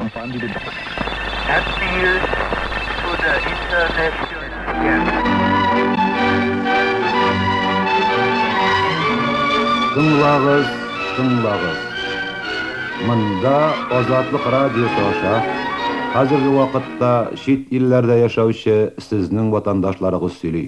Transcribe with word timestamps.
Appeal 0.00 0.16
to 3.00 3.10
the 3.20 3.32
international 3.52 4.46
guest. 4.80 5.10
Тыңлагыз, 9.90 10.68
тыңлагыз. 11.18 11.78
Мында 13.10 13.54
Азатлык 13.98 14.44
радиосы 14.54 15.04
аша 15.10 15.36
хәзерге 16.14 16.50
вакытта 16.56 17.12
чит 17.44 17.68
илләрдә 17.68 18.22
яшәүче 18.24 18.96
сезнең 19.04 19.52
ватандашларыгыз 19.52 20.40
сөйли. 20.40 20.64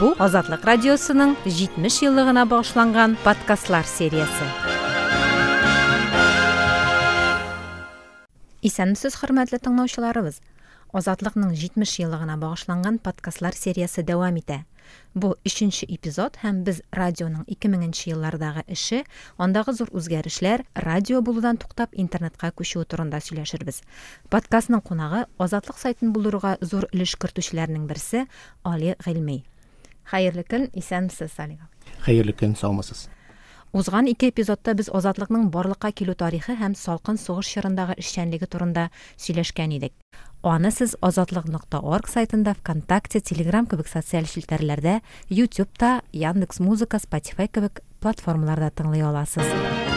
Бу 0.00 0.14
Азатлык 0.18 0.66
радиосының 0.66 1.38
70 1.46 2.02
еллыгына 2.10 2.42
багышланган 2.50 3.14
подкастлар 3.22 3.86
сериясы. 3.86 4.65
Исәнмесез, 8.66 9.14
хөрмәтле 9.20 9.60
тыңлаучыларыбыз. 9.62 10.40
Азатлыкның 10.96 11.52
70 11.54 11.92
еллыгына 12.02 12.34
багышланган 12.40 12.96
подкастлар 12.98 13.54
сериясы 13.54 14.02
дәвам 14.02 14.40
итә. 14.40 14.64
Бу 15.14 15.34
3нче 15.46 15.86
эпизод 15.96 16.38
һәм 16.42 16.62
без 16.66 16.80
радионың 16.90 17.44
2000нче 17.46 18.14
еллардагы 18.14 18.64
эше, 18.66 19.04
андагы 19.38 19.74
зур 19.76 19.90
үзгәрешләр, 19.94 20.64
радио 20.74 21.20
булудан 21.22 21.60
туктап 21.62 21.94
интернетка 21.94 22.50
күчү 22.50 22.82
турында 22.90 23.20
сөйләшербез. 23.22 23.82
Подкастның 24.34 24.82
кунагы 24.82 25.26
Азатлык 25.38 25.78
сайтын 25.78 26.14
булдыруга 26.16 26.56
зур 26.60 26.88
өлеш 26.92 27.14
кертүчеләрнең 27.22 27.86
берсе 27.86 28.26
Али 28.64 28.96
Гыйльми. 29.04 29.44
Хәерле 30.10 30.46
көн, 30.46 30.70
исәнмесез, 30.74 31.38
Али. 31.38 31.60
Хәерле 32.06 32.34
көн, 32.34 32.58
саумысыз. 32.58 33.06
Узган 33.72 34.06
ике 34.06 34.30
эпизодта 34.30 34.74
без 34.78 34.88
Азатлыкның 34.88 35.50
барлыкка 35.50 35.90
килү 35.92 36.14
тарихы 36.16 36.54
һәм 36.56 36.76
салкын 36.78 37.18
сугыш 37.18 37.50
чорындагы 37.56 37.96
эшчәнлеге 38.00 38.46
турында 38.46 38.88
сөйләшкән 39.18 39.74
идек. 39.76 39.92
Аны 40.46 40.70
сез 40.70 40.94
азатлык.орг 41.02 42.08
сайтында, 42.08 42.54
ВКонтакте, 42.60 43.18
Telegram 43.18 43.66
кебек 43.68 43.90
социаль 43.90 44.30
челтәрләрдә, 44.30 45.00
YouTube'та, 45.28 46.02
Яндекс 46.12 46.60
Музыка, 46.60 47.02
Spotify 47.02 47.50
кебек 47.50 47.82
платформаларда 48.00 48.70
тыңлый 48.70 49.02
аласыз. 49.02 49.95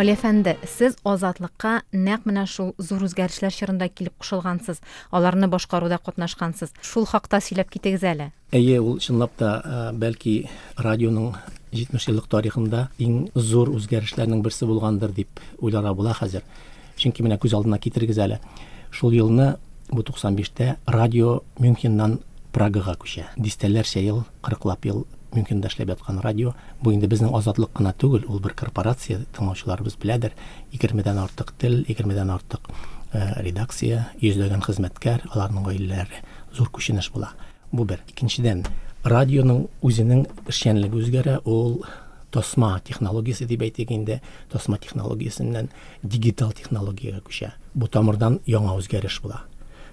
Али 0.00 0.14
әфәнде, 0.14 0.54
сез 0.64 0.94
азатлыкка 1.04 1.82
нәкъ 1.92 2.30
менә 2.30 2.46
шул 2.48 2.70
зур 2.80 3.02
үзгәрешләр 3.04 3.52
чорында 3.52 3.90
килеп 3.92 4.14
кушылгансыз, 4.22 4.78
аларны 5.12 5.44
башкаруда 5.52 5.98
катнашкансыз. 6.00 6.72
Шул 6.80 7.04
хакта 7.04 7.42
сөйләп 7.44 7.68
китегез 7.74 8.06
әле. 8.08 8.30
Әйе, 8.56 8.78
ул 8.80 8.96
чынлап 9.04 9.34
та 9.36 9.92
бәлки 9.92 10.48
радионың 10.80 11.34
70 11.76 12.08
еллык 12.14 12.30
тарихында 12.32 12.86
иң 12.96 13.26
зур 13.36 13.74
үзгәрешләрнең 13.76 14.40
берсе 14.40 14.64
булгандыр 14.70 15.12
дип 15.12 15.44
уйларга 15.60 15.92
була 15.92 16.16
хәзер. 16.16 16.48
Чөнки 16.96 17.20
менә 17.20 17.36
күз 17.36 17.58
алдына 17.60 17.76
китерегез 17.76 18.24
әле. 18.24 18.40
Шул 18.88 19.12
елны 19.12 19.58
бу 19.90 20.00
95-тә 20.00 20.78
радио 20.88 21.42
Мюнхеннан 21.60 22.22
Прагага 22.56 22.96
күчә. 22.96 23.28
Дистәләрчә 23.36 24.00
ел, 24.00 24.24
40лап 24.48 24.88
ел 24.88 25.04
Мюнхендә 25.34 25.70
эшләп 25.70 25.92
яткан 25.94 26.20
радио. 26.24 26.54
Бу 26.82 26.92
инде 26.94 27.06
безнең 27.06 27.34
азатлык 27.36 27.72
кына 27.76 27.92
түгел, 27.92 28.24
ул 28.26 28.40
бер 28.42 28.54
корпорация, 28.58 29.20
тыңлаучыларыбыз 29.36 29.96
беләдер. 30.02 30.34
20дән 30.72 31.20
артык 31.22 31.52
тел, 31.58 31.84
20дән 31.86 32.34
артык 32.34 32.70
редакция, 33.12 34.08
йөзләгән 34.20 34.62
хезмәткәр, 34.62 35.24
аларның 35.34 35.66
гаиләләре 35.66 36.22
зур 36.54 36.70
күченеш 36.70 37.10
була. 37.14 37.32
Бу 37.72 37.84
бер. 37.84 38.02
Икенчедән, 38.10 38.64
радионың 39.04 39.66
үзенең 39.86 40.26
эшчәнлеге 40.50 41.00
үзгәрә, 41.02 41.36
ул 41.44 41.84
тосма 42.30 42.80
технологиясе 42.86 43.46
дип 43.50 43.64
әйтик 43.66 43.90
инде, 43.94 44.20
тосма 44.50 44.78
технологиясеннән 44.78 45.70
дигиталь 46.02 46.54
технологиягә 46.54 47.22
күчә. 47.26 47.52
Бу 47.74 47.90
тамырдан 47.90 48.40
яңа 48.46 48.76
үзгәреш 48.78 49.20
була. 49.24 49.42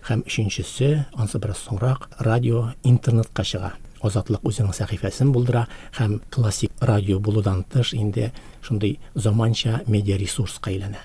Һәм 0.08 0.24
өченчесе, 0.30 1.08
ансы 1.18 1.40
бераз 1.42 1.66
соңрак, 1.66 2.10
радио 2.20 2.72
интернетка 2.84 3.44
чыга. 3.44 3.74
Азатлык 4.03 4.43
үзенең 4.47 4.75
сәхифәсен 4.75 5.31
булдыра 5.33 5.67
һәм 5.99 6.19
классик 6.35 6.73
радио 6.81 7.21
булудан 7.21 7.63
тыш 7.71 7.95
инде 7.95 8.33
шундый 8.61 8.99
заманча 9.15 9.83
медиа 9.87 10.19
ресурска 10.19 10.73
әйләнә. 10.73 10.99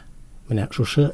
Менә 0.50 0.68
шушы 0.74 1.12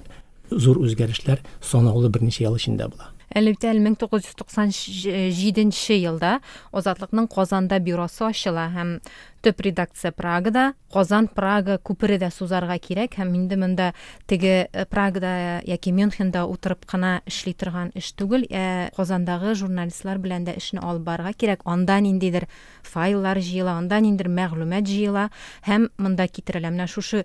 зур 0.49 0.79
үзгәрешләр 0.85 1.43
санаулы 1.61 2.09
берничә 2.09 2.45
ел 2.45 2.55
эчендә 2.55 2.87
була. 2.87 3.11
Әлбәттә, 3.36 3.74
1997 3.76 6.00
елда 6.00 6.38
Азатлыкның 6.72 7.28
Казанда 7.28 7.76
бюросы 7.84 8.24
ачыла 8.24 8.72
һәм 8.72 9.04
төп 9.44 9.60
редакция 9.62 10.12
Прагада, 10.16 10.72
Казан-Прага 10.92 11.78
күпере 11.84 12.16
дә 12.18 12.30
сузарга 12.32 12.78
кирәк 12.80 13.14
һәм 13.20 13.34
инде 13.36 13.56
монда 13.60 13.92
теге 14.26 14.68
э, 14.72 14.86
Прагада 14.88 15.60
яки 15.68 15.92
Мюнхенда 15.92 16.46
утырып 16.48 16.86
кына 16.88 17.20
эшли 17.28 17.52
торган 17.52 17.92
эш 17.94 18.16
түгел, 18.18 18.48
ә 18.48 18.88
Казандагы 18.96 19.54
журналистлар 19.54 20.18
белән 20.18 20.44
дә 20.48 20.56
эшне 20.58 20.80
алып 20.80 21.04
барырга 21.06 21.32
кирәк. 21.36 21.62
Анда 21.68 22.00
ниндидер 22.00 22.48
файллар 22.82 23.38
җыела, 23.38 23.76
анда 23.78 24.00
ниндидер 24.00 24.32
мәгълүмат 24.32 24.88
җыела 24.88 25.28
һәм 25.68 25.92
монда 25.98 26.26
китерелә. 26.26 26.70
Менә 26.72 26.88
шушы 26.88 27.24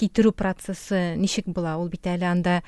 китерү 0.00 0.32
процессы 0.32 1.14
ничек 1.16 1.46
була? 1.46 1.76
Ул 1.78 1.88
бит 1.92 2.06
әле 2.10 2.26
анда 2.26 2.62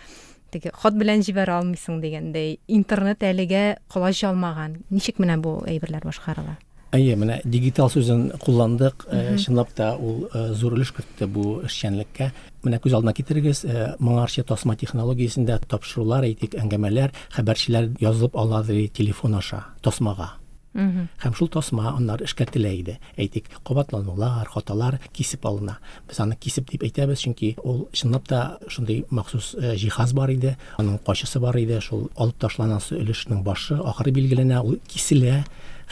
теге 0.54 0.75
хат 0.75 0.97
белән 1.00 1.25
җибәрә 1.26 1.59
алмыйсың 1.60 1.98
дигәндәй 2.04 2.59
интернет 2.69 3.26
әлегә 3.26 3.65
колач 3.92 4.25
алмаган 4.25 4.78
ничек 4.91 5.20
менә 5.22 5.41
бу 5.42 5.59
әйберләр 5.69 6.06
башкарыла 6.06 6.56
Әйе, 6.94 7.16
менә 7.19 7.41
дигиталь 7.42 7.91
сүзен 7.91 8.28
кулландык, 8.38 9.09
э, 9.10 9.37
чынлап 9.42 9.72
та 9.75 9.97
ул 9.98 10.28
э, 10.28 10.53
зур 10.54 10.76
өлеш 10.76 10.92
кертте 10.94 11.26
бу 11.26 11.56
эшчәнлеккә. 11.66 12.28
Менә 12.62 12.78
күз 12.84 12.94
алдына 12.94 13.16
китерегез, 13.19 13.65
э, 13.65 13.97
моңарчы 13.98 14.44
тасма 14.47 14.76
технологиясендә 14.78 15.59
тапшырулар, 15.66 16.28
әйтик, 16.28 16.54
әңгәмәләр, 16.54 17.10
хәбәрчеләр 17.34 17.91
язып 17.98 18.38
алады 18.38 18.86
телефон 18.94 19.34
аша, 19.42 19.65
тасмага. 19.82 20.36
Һәм 20.75 21.35
шул 21.39 21.49
тасма 21.55 21.93
аннар 21.95 22.25
эшкәртелә. 22.27 22.99
Әйтик, 23.17 23.47
кабатланулар, 23.67 24.49
хаталар 24.51 24.99
кисеп 25.15 25.47
алына. 25.47 25.79
Без 26.09 26.19
аны 26.21 26.35
кисеп 26.35 26.71
дип 26.71 26.83
әйтәбез, 26.83 27.23
чөнки 27.23 27.55
ул 27.62 27.87
чынлап 27.93 28.27
та 28.27 28.59
шундый 28.69 29.05
махсус 29.11 29.55
э, 29.55 29.77
җиһаз 29.79 30.15
бар 30.15 30.33
иде, 30.34 30.57
аның 30.79 30.99
кайшысы 31.07 31.39
бар 31.39 31.57
иде, 31.61 31.81
шул 31.81 32.09
алып 32.19 32.41
ташланасы 32.43 32.99
өлешнең 32.99 33.45
башы 33.47 33.79
ахыры 33.79 34.11
билгеләнә, 34.17 34.61
ул 34.67 34.81
киселә 34.91 35.45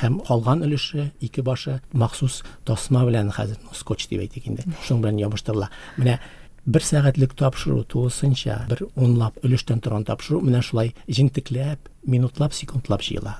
һәм 0.02 0.20
калган 0.26 0.64
өлеше 0.66 1.12
ике 1.20 1.42
башы 1.46 1.80
махсус 1.92 2.42
тасма 2.66 3.04
белән 3.06 3.30
хәзер 3.30 3.58
скотч 3.78 4.08
дип 4.10 4.24
әйтик 4.26 4.50
инде. 4.50 4.66
Шуның 4.86 5.06
белән 5.06 5.22
ябыштырыла. 5.22 5.70
Менә 5.96 6.18
бер 6.66 6.82
сәгатьлек 6.86 7.34
тапшыру 7.38 7.84
тулысынча 7.84 8.64
бер 8.70 8.86
унлап 8.96 9.38
өлештән 9.46 9.82
торган 9.82 10.06
тапшыру 10.08 10.42
менә 10.42 10.62
шулай 10.62 10.94
җентекләп, 11.08 11.90
минутлап, 12.06 12.54
секундлап 12.54 13.02
җыела. 13.06 13.38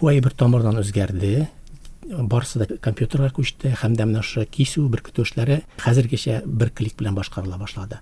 Бу 0.00 0.08
әйбер 0.08 0.32
тамырдан 0.32 0.78
үзгәрде. 0.80 1.50
Барысы 2.08 2.62
да 2.62 2.76
компьютерга 2.80 3.28
күчте 3.36 3.74
һәм 3.82 3.98
дә 3.98 4.06
менә 4.08 4.22
ошо 4.22 4.46
кисү 4.48 4.86
беркетү 4.88 5.26
эшләре 5.26 5.58
хәзергечә 5.84 6.38
бер 6.46 6.70
клик 6.72 6.96
белән 6.96 7.18
башкарыла 7.18 7.58
башлады. 7.60 7.98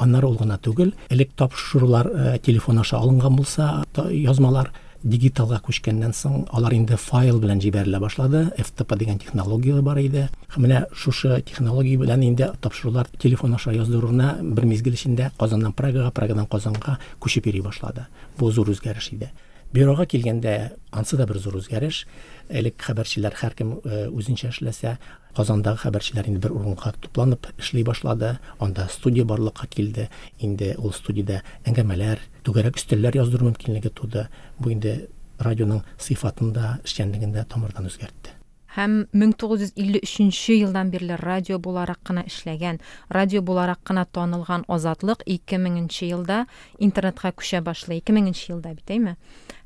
Аннары 0.00 0.30
ул 0.30 0.38
гына 0.40 0.56
түгел, 0.56 0.94
элек 1.12 1.36
тапшырулар 1.36 2.40
телефон 2.40 2.80
аша 2.80 2.96
алынган 2.96 3.36
булса, 3.36 3.84
язмалар 4.08 4.72
дигиталга 5.04 5.60
күчкәннән 5.60 6.16
соң 6.16 6.46
алар 6.48 6.72
инде 6.72 6.96
файл 6.96 7.36
белән 7.44 7.60
җибәрелә 7.60 8.00
башлады. 8.00 8.46
FTP 8.56 8.96
дигән 9.04 9.20
технология 9.20 9.82
бар 9.84 10.00
иде. 10.00 10.30
Менә 10.56 10.86
шушы 10.96 11.42
технология 11.44 12.00
белән 12.00 12.24
инде 12.24 12.54
тапшырулар 12.64 13.12
телефон 13.20 13.60
аша 13.60 13.76
яздыруына 13.76 14.38
бер 14.40 14.64
мизгел 14.64 14.96
эчендә 14.96 15.30
Казаннан 15.38 15.76
Прагага, 15.76 16.10
Прагадан 16.10 16.46
Казанга 16.46 16.98
күчеп 17.20 17.52
йөри 17.52 17.60
башлады. 17.60 18.08
Бу 18.38 18.50
зур 18.50 18.72
үзгәреш 18.72 19.12
иде. 19.12 19.30
Бюроға 19.74 20.04
килгәндә 20.06 20.52
ансы 20.94 21.16
да 21.18 21.24
бер 21.26 21.40
зур 21.42 21.56
үзгәреш. 21.58 22.04
Элек 22.46 22.78
хәбәрчеләр 22.78 23.34
һәркем 23.40 23.72
үзенчә 24.14 24.52
эшләсә, 24.52 24.98
Казандагы 25.34 25.80
хәбәрчеләр 25.82 26.28
инде 26.30 26.44
бер 26.44 26.54
урынга 26.54 26.92
тупланып 27.02 27.48
эшли 27.58 27.82
башлады. 27.82 28.36
Анда 28.62 28.86
студия 28.92 29.24
барлыкка 29.24 29.66
килде. 29.66 30.06
Инде 30.38 30.76
ул 30.78 30.94
студиядә 30.94 31.40
әңгәмәләр, 31.66 32.22
түгәрәк 32.46 32.78
өстәлләр 32.78 33.18
яздыру 33.18 33.50
мөмкинлеге 33.50 33.90
туды. 33.90 34.28
Бу 34.60 34.70
инде 34.70 35.08
радионың 35.42 35.82
сыйфатында, 35.98 36.78
эшчәнлегендә 36.86 37.42
тамырдан 37.50 37.90
үзгәртте 37.90 38.38
һәм 38.74 39.06
1953 39.14 40.56
елдан 40.58 40.90
бирле 40.90 41.16
радио 41.20 41.60
буларак 41.62 42.00
кына 42.02 42.24
эшләгән, 42.26 42.80
радио 43.08 43.42
буларак 43.42 43.78
кына 43.86 44.04
танылган 44.04 44.64
Азатлык 44.66 45.22
2000 45.26 45.86
елда 46.08 46.46
интернетка 46.78 47.30
күчә 47.30 47.62
башлый. 47.62 48.02
2000 48.02 48.50
елда 48.50 48.74
бит, 48.74 48.90
әйме? 48.90 49.16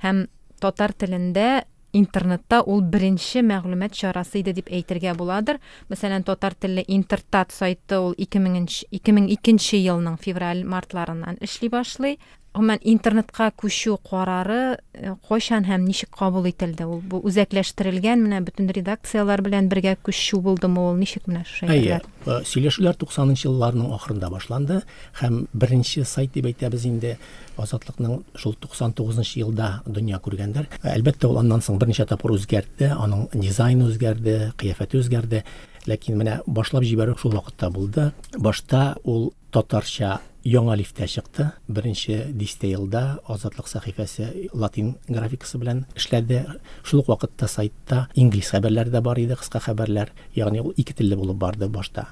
Һәм 0.03 0.27
татар 0.61 0.93
телендә 0.93 1.65
интернетта 1.97 2.61
ул 2.69 2.83
беренче 2.83 3.41
мәгълүмат 3.43 3.95
чарасы 3.97 4.43
иде 4.43 4.53
дип 4.57 4.69
әйтергә 4.71 5.15
буладыр. 5.19 5.59
Мәсәлән, 5.91 6.25
татар 6.27 6.55
телле 6.55 6.85
интертат 6.87 7.55
сайты 7.55 8.01
ул 8.03 8.15
2000 8.19 8.69
2002 8.93 9.81
елның 9.81 10.19
февраль 10.21 10.65
мартларыннан 10.65 11.41
эшли 11.41 11.71
башлый. 11.73 12.19
Гомумән 12.57 12.81
интернетка 12.83 13.51
күчү 13.57 13.97
карары 14.09 14.79
э, 14.95 15.15
кайчан 15.29 15.67
һәм 15.69 15.85
ничек 15.87 16.11
кабул 16.17 16.47
ителде 16.49 16.87
ул 16.89 17.01
бу 17.01 17.21
үзәкләштерелгән 17.29 18.25
менә 18.25 18.41
бөтен 18.47 18.71
редакциялар 18.75 19.43
белән 19.45 19.69
бергә 19.71 19.97
күчү 20.07 20.41
булдымы 20.43 20.83
ул 20.91 20.97
ничек 20.99 21.29
менә 21.31 21.45
шушы 21.47 21.69
Әйе, 21.71 22.01
э, 22.27 22.41
сөйләшүләр 22.49 22.99
90-нчы 22.99 23.49
елларның 23.51 23.93
ахырында 23.95 24.31
башланды 24.33 24.81
һәм 25.21 25.47
беренче 25.53 26.05
сайт 26.05 26.35
дип 26.35 26.51
әйтәбез 26.51 26.89
инде 26.89 27.17
Азатлыкның 27.59 28.21
шул 28.39 28.55
99-нчы 28.63 29.41
елда 29.43 29.81
дөнья 29.87 30.21
күргәндер. 30.23 30.69
Э, 30.83 30.93
Әлбәттә 30.95 31.31
ул 31.31 31.41
аннан 31.41 31.65
соң 31.65 31.81
берничә 31.83 32.07
тапкыр 32.07 32.37
үзгәрде, 32.37 32.93
аның 32.95 33.27
дизайны 33.35 33.89
үзгәрде, 33.91 34.53
кыяфәте 34.61 35.01
үзгәрде. 35.03 35.43
Ләкин 35.89 36.19
менә 36.21 36.39
башлап 36.47 36.85
җибәрү 36.87 37.17
шул 37.19 37.35
вакытта 37.35 37.71
булды. 37.75 38.13
Башта 38.39 38.95
ул 39.03 39.33
татарча 39.54 40.20
яңа 40.44 40.76
лифтә 40.80 41.08
чыкты. 41.08 41.52
Беренче 41.68 42.26
дистә 42.34 42.68
елда 42.72 43.20
Азатлык 43.28 43.70
сәхифәсе 43.72 44.50
латин 44.54 44.96
графикасы 45.08 45.60
белән 45.62 45.86
эшләде. 45.96 46.44
Шул 46.84 47.04
ук 47.04 47.12
вакытта 47.14 47.48
сайтта 47.48 48.08
инглиз 48.16 48.52
хәбәрләре 48.54 48.92
дә 48.92 49.02
бар 49.02 49.22
иде, 49.22 49.38
кыска 49.40 49.62
хәбәрләр. 49.64 50.12
Ягъни 50.36 50.60
ул 50.60 50.74
ике 50.76 50.94
телле 50.94 51.16
булып 51.16 51.38
барды 51.38 51.70
башта. 51.70 52.10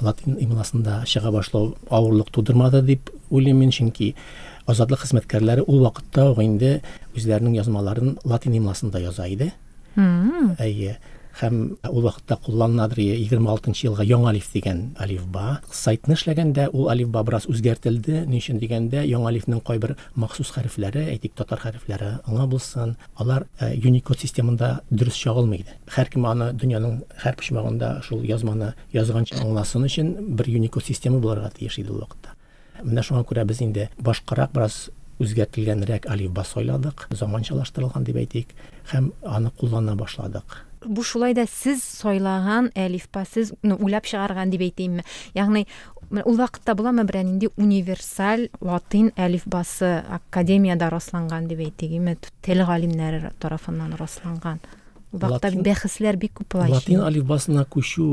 Латин 0.00 0.36
имласында 0.40 1.04
чыга 1.08 1.30
башлау 1.32 1.76
авырлык 1.88 2.30
тудырмады 2.34 2.82
дип 2.84 3.10
уйлыйм 3.30 3.62
мин, 3.64 3.70
чөнки 3.70 4.14
Азатлык 4.66 5.00
хезмәткәрләре 5.02 5.64
ул 5.66 5.80
вакытта 5.86 6.28
ук 6.32 6.42
инде 6.44 6.82
үзләренең 7.16 7.56
язмаларын 7.56 8.18
латин 8.24 8.58
имласында 8.58 9.00
яза 9.00 9.26
иде. 9.26 9.52
Әйе. 10.58 10.98
Һәм 11.37 11.57
ул 11.85 12.01
вакытта 12.01 12.39
кулланыладыр 12.41 12.97
26 12.97 13.83
елга 13.85 14.05
яңа 14.07 14.31
алиф 14.31 14.47
дигән 14.49 14.79
алифба. 14.97 15.59
Сайтны 15.69 16.15
эшләгәндә 16.15 16.65
ул 16.73 16.89
алифба 16.89 17.21
бераз 17.27 17.45
үзгәртелде. 17.51 18.23
Ни 18.25 18.39
өчен 18.41 18.57
дигәндә, 18.57 19.03
яңа 19.05 19.29
алифның 19.29 19.61
кайбер 19.67 19.93
махсус 20.15 20.49
хәрефләре, 20.55 21.05
әйтик 21.13 21.35
татар 21.37 21.61
хәрефләре 21.61 22.15
аңа 22.25 22.47
булсын, 22.49 22.95
алар 23.21 23.45
э, 23.59 23.75
Unicode 23.77 24.25
системында 24.25 24.81
дөрес 24.89 25.13
чагылмый 25.13 25.61
иде. 25.61 25.77
Һәркем 25.93 26.25
аны 26.25 26.49
дөньяның 26.57 27.03
һәр 27.21 27.37
почмагында 27.37 27.91
шул 28.07 28.25
язманы 28.25 28.73
язганча 28.93 29.37
аңласын 29.43 29.85
өчен 29.85 30.13
бер 30.39 30.49
Unicode 30.49 30.89
система 30.89 31.21
булырга 31.21 31.51
тиеш 31.53 31.77
иде 31.77 31.93
ул 31.93 32.01
вакытта. 32.01 32.33
Менә 32.81 33.05
шуңа 33.05 33.21
күрә 33.29 33.45
без 33.45 33.61
инде 33.61 33.91
башкарак 34.01 34.57
бераз 34.57 34.87
үзгәртелгәнрәк 35.21 36.09
алифба 36.09 36.43
сайладык, 36.45 37.07
заманчалаштырылган 37.09 38.05
дип 38.05 38.21
әйтик, 38.21 38.53
һәм 38.91 39.11
аны 39.25 39.51
куллана 39.57 39.95
башладык. 39.97 40.66
Бу 40.85 41.03
шулай 41.03 41.33
да 41.33 41.45
сез 41.49 41.83
сайлаган 41.83 42.71
әлифба 42.75 43.25
сез 43.25 43.53
уйлап 43.63 44.07
чыгарган 44.09 44.51
дип 44.53 44.61
әйтейинме 44.61 45.05
ягъни 45.35 45.65
ул 46.23 46.37
вакытта 46.37 46.75
буламы 46.75 47.05
универсаль 47.57 48.49
латин 48.61 49.11
әлифбасы 49.15 50.03
академияда 50.19 50.89
расланган 50.89 51.47
дип 51.47 51.59
әйтик 51.59 51.97
име 51.99 52.17
тел 52.41 52.65
галимнәре 52.65 53.33
тарафыннан 53.39 53.95
расланган 53.99 54.61
ул 54.63 54.86
вакытта 55.11 55.49
Латин- 55.49 55.63
бәхәсләр 55.63 56.17
бик 56.19 56.33
күп 56.39 56.49
була 56.51 56.67
Латин 56.69 57.01
алифбасына 57.01 57.65
күчү 57.65 58.07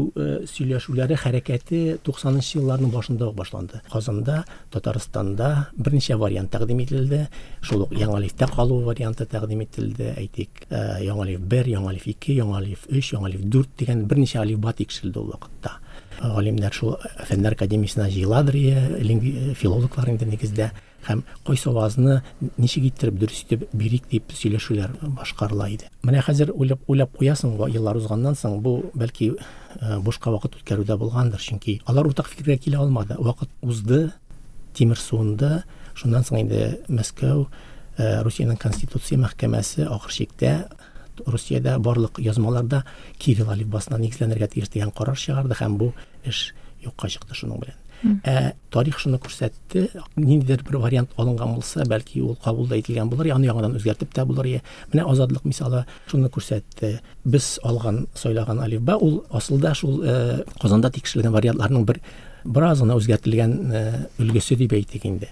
сөйләшүләре 0.47 1.17
хәрәкәте 1.19 1.99
90-нчы 2.07 2.61
елларның 2.61 2.93
башында 2.93 3.29
ук 3.29 3.35
башланды. 3.37 3.81
Казанда, 3.91 4.45
Татарстанда 4.71 5.69
берничә 5.77 6.17
вариант 6.17 6.51
тәкъдим 6.53 6.81
ителде. 6.81 7.29
Шул 7.61 7.83
ук 7.83 7.93
яңа 7.93 8.21
алифтә 8.21 8.49
калу 8.55 8.83
варианты 8.85 9.27
тәкъдим 9.27 9.63
ителде. 9.63 10.15
Әйтик, 10.17 10.67
яңа 10.71 11.23
алиф 11.27 11.41
1, 11.41 11.67
яңа 11.75 11.89
алиф 11.91 12.07
2, 12.07 12.37
яңа 12.39 12.57
алиф 12.63 12.87
3, 12.91 13.13
яңа 13.17 13.27
алиф 13.27 13.41
4 13.51 13.69
дигән 13.79 14.07
берничә 14.07 14.41
алифба 14.41 14.73
тикшерелде 14.73 15.19
ул 15.19 15.33
вакытта. 15.35 15.79
Галимнәр 16.23 16.73
шул 16.73 16.97
фәннәр 17.27 17.57
академиясенә 17.57 18.09
җыеладыр, 18.09 18.55
филологлар 19.59 20.09
инде 20.11 20.27
нигездә 20.27 20.71
һәм 21.07 21.23
кайсы 21.47 21.69
авазны 21.71 22.21
ничек 22.57 22.89
иттереп 22.91 23.19
дөрес 23.21 23.45
итеп 23.45 23.69
бирик 23.73 24.09
дип 24.11 24.33
сөйләшүләр 24.33 24.97
башкарыла 25.19 25.69
иде. 25.73 25.91
Менә 26.03 26.23
хәзер 26.25 26.53
уйлап 26.55 26.89
уйлап 26.89 27.17
куясың, 27.19 27.57
еллар 27.69 28.01
узганнан 28.01 28.37
соң 28.39 28.61
бу 28.65 28.91
бәлки 28.95 29.33
э, 29.35 29.99
бушка 30.01 30.33
вакыт 30.35 30.59
үткәрүдә 30.61 30.97
булгандыр, 31.01 31.41
чөнки 31.41 31.81
алар 31.87 32.09
уртак 32.09 32.29
фикергә 32.33 32.59
килә 32.67 32.83
алмады. 32.85 33.17
Вакыт 33.19 33.51
узды, 33.63 34.11
тимер 34.75 34.99
суынды, 34.99 35.63
шуннан 35.95 36.25
соң 36.27 36.43
инде 36.45 36.65
Мәскәү 36.89 37.45
э, 37.99 38.23
Русиянең 38.27 38.59
конституция 38.61 39.21
мәхкәмәсе 39.23 39.87
ахыр 39.89 40.13
чиктә 40.13 40.55
Русиядә 41.27 41.79
барлык 41.79 42.19
язмаларда 42.19 42.83
кирилл 43.23 43.53
алифбасына 43.55 44.01
нигезләнергә 44.03 44.49
тиеш 44.57 44.73
дигән 44.75 44.91
карар 44.91 45.19
чыгарды 45.19 45.55
һәм 45.61 45.79
бу 45.79 45.93
эш 46.27 46.49
юкка 46.83 47.09
чыкты 47.09 47.39
шуның 47.39 47.63
белән. 47.63 47.79
Ә 48.25 48.53
тарих 48.71 48.99
шуны 49.01 49.19
күрсәтте, 49.23 49.89
ниндидер 50.17 50.65
бер 50.67 50.79
вариант 50.83 51.15
алынган 51.17 51.55
булса, 51.55 51.87
бәлки 51.89 52.21
ул 52.21 52.37
кабул 52.45 52.69
да 52.69 52.77
ителгән 52.77 53.09
булыр, 53.09 53.31
ягъни 53.31 53.49
яңадан 53.49 53.79
үзгәртеп 53.79 54.13
тә 54.15 54.27
булыр. 54.29 54.47
я. 54.47 54.61
Менә 54.93 55.07
азатлык 55.11 55.45
мисалы 55.45 55.85
шуны 56.11 56.29
күрсәтте. 56.29 57.01
Без 57.25 57.59
алган, 57.63 58.07
сайлаган 58.15 58.61
алифба 58.61 58.97
ул 58.97 59.25
асылда 59.31 59.75
шул 59.75 60.03
Казанда 60.61 60.91
тикшерелгән 60.91 61.33
вариантларның 61.33 61.85
бер 61.85 62.01
бераз 62.45 62.83
гына 62.83 62.97
үзгәртелгән 62.99 63.55
э, 63.73 63.83
өлгесе 64.21 64.57
дип 64.61 64.75
әйтик 64.77 65.07
инде. 65.09 65.31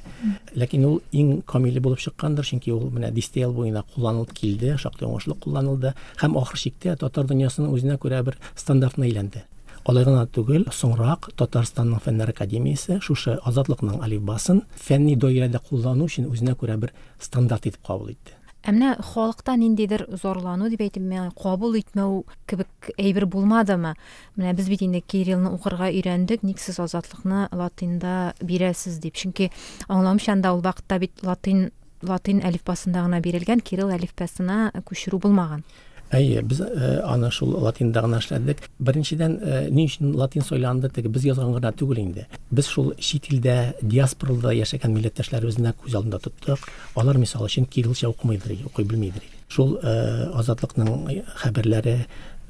Ләкин 0.56 0.86
ул 0.88 1.00
иң 1.12 1.42
камиле 1.46 1.80
булып 1.84 2.00
чыккандыр, 2.00 2.46
чөнки 2.48 2.72
ул 2.72 2.88
менә 2.90 3.12
дистә 3.12 3.44
ел 3.44 3.52
буена 3.52 3.84
кулланылып 3.94 4.32
килде, 4.32 4.76
шактый 4.80 5.08
уңышлы 5.08 5.36
кулланылды 5.36 5.92
һәм 6.22 6.38
ахыр 6.40 6.64
чиктә 6.64 6.96
татар 6.96 7.28
дөньясының 7.28 7.74
үзенә 7.76 7.98
күрә 8.00 8.22
бер 8.24 8.40
стандартына 8.56 9.10
әйләнде. 9.10 9.44
Алай 9.82 10.04
гына 10.06 10.28
түгел, 10.30 10.68
соңрак 10.70 11.32
Татарстанның 11.34 11.98
фәннәр 12.04 12.30
академиясе 12.30 13.00
шушы 13.02 13.32
азатлыкның 13.42 13.96
алифбасын 14.06 14.60
фәнни 14.78 15.16
даирәдә 15.18 15.58
куллану 15.58 16.06
өчен 16.06 16.28
үзенә 16.30 16.54
күрә 16.60 16.76
бер 16.84 16.92
стандарт 17.18 17.66
итеп 17.66 17.82
кабул 17.88 18.12
итте. 18.12 18.36
Ә 18.62 18.70
менә 18.70 18.92
халыкта 19.02 19.56
ниндидер 19.58 20.06
зарлану 20.22 20.70
дип 20.70 20.84
әйтеп, 20.86 21.02
мен 21.02 21.32
кабул 21.34 21.74
итмәү 21.74 22.22
кебек 22.46 22.92
әйбер 22.94 23.26
булмадымы? 23.26 23.96
Менә 24.38 24.54
без 24.54 24.70
бит 24.70 24.86
инде 24.86 25.02
Кириллны 25.02 25.50
укырга 25.50 25.90
өйрәндек, 25.90 26.46
ник 26.46 26.62
сез 26.62 26.78
азатлыкны 26.78 27.48
латинда 27.50 28.36
бирәсез 28.38 29.02
дип. 29.02 29.18
Чөнки 29.18 29.50
аңламчанда 29.90 30.54
ул 30.54 30.62
вакытта 30.62 31.02
бит 31.02 31.26
латин 31.26 31.72
латин 32.06 32.38
әлифбасында 32.46 33.02
гына 33.02 33.18
бирелгән, 33.22 33.66
Кирилл 33.66 33.90
әлифбасына 33.90 34.68
күчерү 34.86 35.18
булмаган. 35.26 35.66
Әйе, 36.12 36.42
без 36.44 36.60
э, 36.60 37.00
аны 37.08 37.30
шул 37.32 37.54
латинда 37.64 38.02
гына 38.04 38.18
эшләдек. 38.20 38.58
Беренчедән, 38.78 39.38
э, 39.40 39.60
ни 39.70 39.86
өчен 39.88 40.12
латин 40.14 40.44
сойланды, 40.44 40.90
теге 40.92 41.08
без 41.08 41.24
язган 41.24 41.54
гына 41.56 41.72
түгел 41.72 42.02
инде. 42.02 42.26
Без 42.50 42.68
шул 42.68 42.92
чит 42.98 43.30
илдә, 43.32 43.74
диаспорада 43.80 44.52
яшәгән 44.52 44.92
милләттәшләребезне 44.92 45.72
күз 45.72 45.96
алдында 45.96 46.20
тоттык. 46.20 46.68
Алар 46.94 47.16
мисал 47.16 47.46
өчен 47.46 47.64
кириллча 47.64 48.10
укымыйдыр, 48.12 48.66
укый 48.66 48.84
белмидер. 48.84 49.24
Шул 49.48 49.78
э, 49.82 50.28
азатлыкның 50.36 51.22
хәбәрләре 51.42 51.96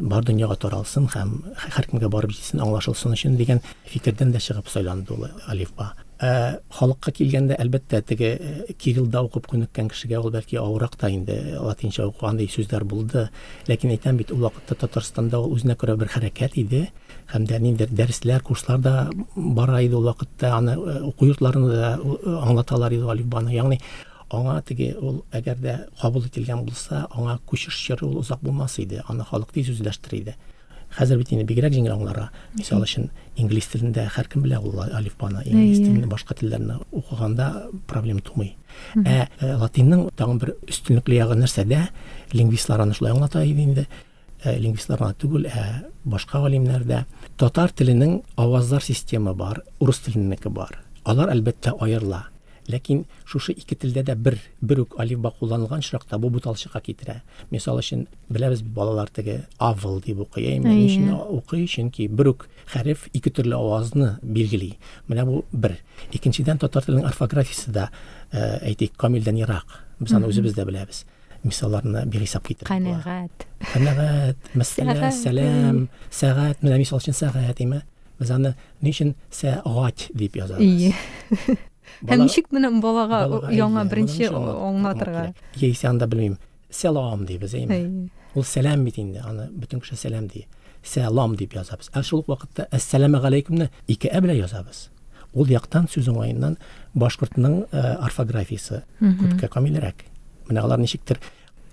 бар 0.03 0.25
дөньяга 0.27 0.57
таралсын 0.59 1.07
һәм 1.13 1.35
һәркемгә 1.77 2.09
барып 2.11 2.35
җитсен, 2.35 2.63
аңлашылсын 2.65 3.15
өчен 3.15 3.37
дигән 3.39 3.63
фикердән 3.87 4.33
дә 4.35 4.41
чыгып 4.43 4.71
сайланды 4.73 5.15
ул 5.15 5.29
алифба. 5.47 5.93
Ә, 6.23 6.61
халыкка 6.71 7.11
килгәндә 7.11 7.57
әлбәттә 7.59 7.99
теге 8.07 8.29
э, 8.39 8.75
Кириллда 8.79 9.25
укып 9.27 9.49
күнеккән 9.51 9.89
кешегә 9.91 10.21
ул 10.23 10.31
бәлки 10.31 10.55
авырак 10.61 10.95
та 10.95 11.09
инде 11.11 11.57
латинча 11.59 12.07
укыгандай 12.07 12.47
сүзләр 12.47 12.85
булды. 12.87 13.25
Ләкин 13.67 13.91
әйтәм 13.97 14.21
бит, 14.21 14.31
ул 14.31 14.45
вакытта 14.45 14.77
Татарстанда 14.85 15.41
ул 15.43 15.57
үзенә 15.57 15.75
күрә 15.81 15.97
бер 15.99 16.13
хәрәкәт 16.15 16.55
иде. 16.63 16.85
Һәм 17.33 17.49
дә 17.51 17.59
ниндидер 17.59 17.91
дәресләр, 17.91 18.45
курслар 18.47 18.79
да 18.79 18.95
бара 19.35 19.83
иде 19.83 19.99
ул 19.99 20.07
вакытта. 20.07 20.55
Аны 20.61 20.79
э, 20.79 21.01
уку 21.11 21.27
йортларында 21.27 21.75
да 21.75 22.39
аңлаталар 22.47 22.95
иде 22.95 23.11
алифбаны. 23.11 23.51
Ягъни 23.57 23.81
аңа 24.31 24.61
теге 24.63 24.93
ул 25.03 25.25
әгәр 25.35 25.59
дә 25.59 25.79
кабул 26.01 26.31
ителгән 26.31 26.63
булса, 26.69 27.09
аңа 27.11 27.41
күчеш 27.51 27.83
чоры 27.83 28.07
ул 28.07 28.23
узак 28.23 28.47
булмас 28.47 28.79
иде. 28.79 29.03
Аны 29.11 29.27
халык 29.27 29.51
тиз 29.59 29.75
үзләштер 29.75 30.21
иде. 30.21 30.39
Хәзер 30.98 31.20
бит 31.20 31.32
инде 31.36 31.44
бигрәк 31.46 31.74
җиңел 31.76 31.94
аңлара. 31.98 32.30
Мисал 32.58 32.82
өчен 32.82 33.10
инглиз 33.38 33.68
телендә 33.70 34.08
һәркем 34.16 34.46
белә 34.46 34.62
ул 34.64 34.80
алифбаны. 34.82 35.44
Инглиз 35.46 35.82
Әйе. 35.82 35.86
телендә 35.86 36.10
башка 36.10 36.34
телләрне 36.34 36.80
укыганда 36.92 37.70
проблема 37.88 38.22
тумый. 38.22 38.56
Ә 38.96 39.28
э, 39.28 39.56
латинның 39.60 40.08
тагын 40.16 40.40
бер 40.40 40.56
өстенлекле 40.68 41.20
ягы 41.20 41.36
нәрсәдә? 41.38 41.90
Лингвистлар 42.34 42.82
аны 42.82 42.96
шулай 42.98 43.14
аңлата 43.14 43.44
иде 43.46 43.64
инде. 43.68 43.88
Ә, 44.44 44.56
лингвистлар 44.62 45.02
гына 45.02 45.14
түгел, 45.18 45.46
ә 45.50 45.90
башка 46.06 46.40
галимнәр 46.44 46.84
дә 46.86 47.04
татар 47.38 47.72
теленең 47.74 48.22
авазлар 48.38 48.84
системы 48.86 49.34
бар, 49.34 49.64
урыс 49.80 50.04
теленеке 50.06 50.50
бар. 50.50 50.84
Алар 51.04 51.32
әлбәттә 51.34 51.74
аерыла. 51.82 52.28
Ләкин 52.71 53.05
шушы 53.27 53.53
ике 53.53 53.75
телдә 53.75 54.05
дә 54.07 54.15
бер 54.15 54.37
бер 54.61 54.85
үк 54.85 54.95
алифба 55.01 55.33
кулланылган 55.39 55.81
чиракта 55.83 56.19
бу 56.19 56.31
буталчыкка 56.31 56.81
китерә. 56.81 57.23
Мисал 57.51 57.79
өчен 57.81 58.07
беләбез 58.29 58.63
бит 58.63 58.73
балалар 58.75 59.11
теге 59.11 59.47
авыл 59.59 60.01
дип 60.01 60.21
укый. 60.23 60.47
Әйе, 60.47 60.63
Әйе. 60.63 60.87
өчен 60.87 61.11
укый, 61.37 61.67
чөнки 61.67 62.07
бер 62.09 62.33
үк 62.33 62.47
хәреф 62.73 63.09
ике 63.13 63.31
төрле 63.31 63.57
авазны 63.57 64.19
билгели. 64.23 64.77
Менә 65.09 65.25
бу 65.27 65.45
бер. 65.53 65.79
Икенчедән 66.13 66.59
татар 66.63 66.85
теленең 66.87 67.09
орфографиясе 67.11 67.73
дә 67.75 67.89
ә, 68.33 68.61
әйтик 68.63 68.95
камилдән 68.97 69.43
ерак. 69.43 69.83
Без 69.99 70.13
аны 70.13 70.31
үзебез 70.31 70.55
дә 70.55 70.65
беләбез. 70.69 71.05
Мисалларны 71.43 72.05
бихисап 72.07 72.47
була. 72.47 72.69
Канәгать. 72.71 74.39
Сәгать, 74.63 75.19
сәлам, 75.19 75.89
сәгать, 76.11 76.63
менә 76.63 76.79
мисал 76.79 77.01
өчен 77.03 77.15
сәгать? 77.19 77.83
Без 78.21 78.31
аны 78.31 78.55
ни 78.81 78.91
өчен 78.95 79.17
сәгать 79.35 80.11
дип 80.15 80.37
язабыз? 80.37 80.63
Һәм 82.09 82.25
ничек 82.25 82.51
менән 82.55 82.81
балага 82.83 83.51
яңа 83.53 83.85
аңлатырга 83.89 85.29
кирәк. 85.55 85.63
яисә 85.63 85.89
анда 85.89 86.09
сәлам 86.73 87.27
дибез 87.27 87.55
әйме? 87.55 87.75
Әйе. 87.75 88.09
ул 88.35 88.45
сәлам 88.45 88.85
бит 88.85 88.99
инде 88.99 89.21
аны 89.21 89.49
бөтен 89.53 89.81
кеше 89.81 89.97
сәлам 89.97 90.29
ди. 90.29 90.47
Сәлам 90.83 91.37
дип 91.37 91.55
язабыз. 91.55 91.91
Ә 91.93 92.03
шул 92.03 92.23
ук 92.23 92.29
вакытта 92.33 92.67
әссәламу 92.73 93.21
галәйкүмне 93.23 93.69
ике 93.89 94.09
ә 94.09 94.23
белән 94.25 94.41
язабыз. 94.41 94.89
Ул 95.35 95.49
яктан 95.53 95.87
сүз 95.89 96.09
уңаеннан 96.13 96.57
башкортның 96.95 97.67
э, 97.71 97.83
орфографиясы 98.09 98.83
күпкә 99.01 99.49
камилрәк 99.53 100.05
менә 100.49 100.65
алар 100.65 100.81
ничектер 100.81 101.21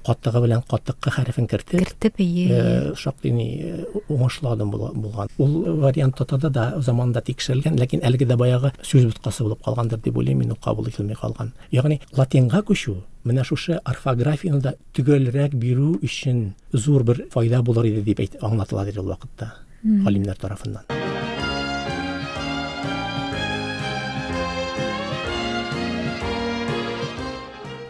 каттыгы 0.05 0.41
белән 0.45 0.61
каттыкка 0.69 1.11
хәрефен 1.11 1.47
кертеп 1.47 1.79
кертеп 1.79 2.19
әйе 2.19 2.45
Э, 2.49 2.93
шактый 2.95 3.31
ни 3.31 3.47
э, 3.61 3.85
уңышлы 4.09 4.51
адым 4.53 4.71
була- 4.71 4.93
булган. 4.93 5.27
Ул 5.37 5.79
вариант 5.81 6.15
татарда 6.17 6.49
да 6.49 6.73
заманда 6.81 7.21
тикшерелгән, 7.21 7.77
ләкин 7.79 8.01
әлеге 8.01 8.25
дә 8.27 8.37
баягы 8.37 8.71
сүз 8.81 9.05
боткасы 9.11 9.43
булып 9.43 9.63
калгандыр 9.63 9.99
дип 9.99 10.17
уйлыйм 10.17 10.39
мин, 10.39 10.51
ул 10.51 10.57
кабул 10.63 10.87
ителми 10.87 11.13
калган. 11.15 11.53
Ягъни 11.71 11.99
латинга 12.17 12.61
күчү 12.61 12.95
менә 13.25 13.43
шушы 13.43 13.79
орфографияны 13.83 14.61
да 14.61 14.73
төгәлрәк 14.93 15.53
бирү 15.53 15.99
өчен 16.01 16.53
зур 16.73 17.03
бер 17.03 17.25
файда 17.31 17.61
булыр 17.61 17.85
иде 17.85 18.01
дип 18.01 18.19
әйт- 18.19 18.39
аңлатыла 18.41 18.87
иде 18.89 18.99
ул 19.01 19.07
вакытта 19.13 19.53
галимнәр 19.83 20.35
тарафыннан. 20.39 20.83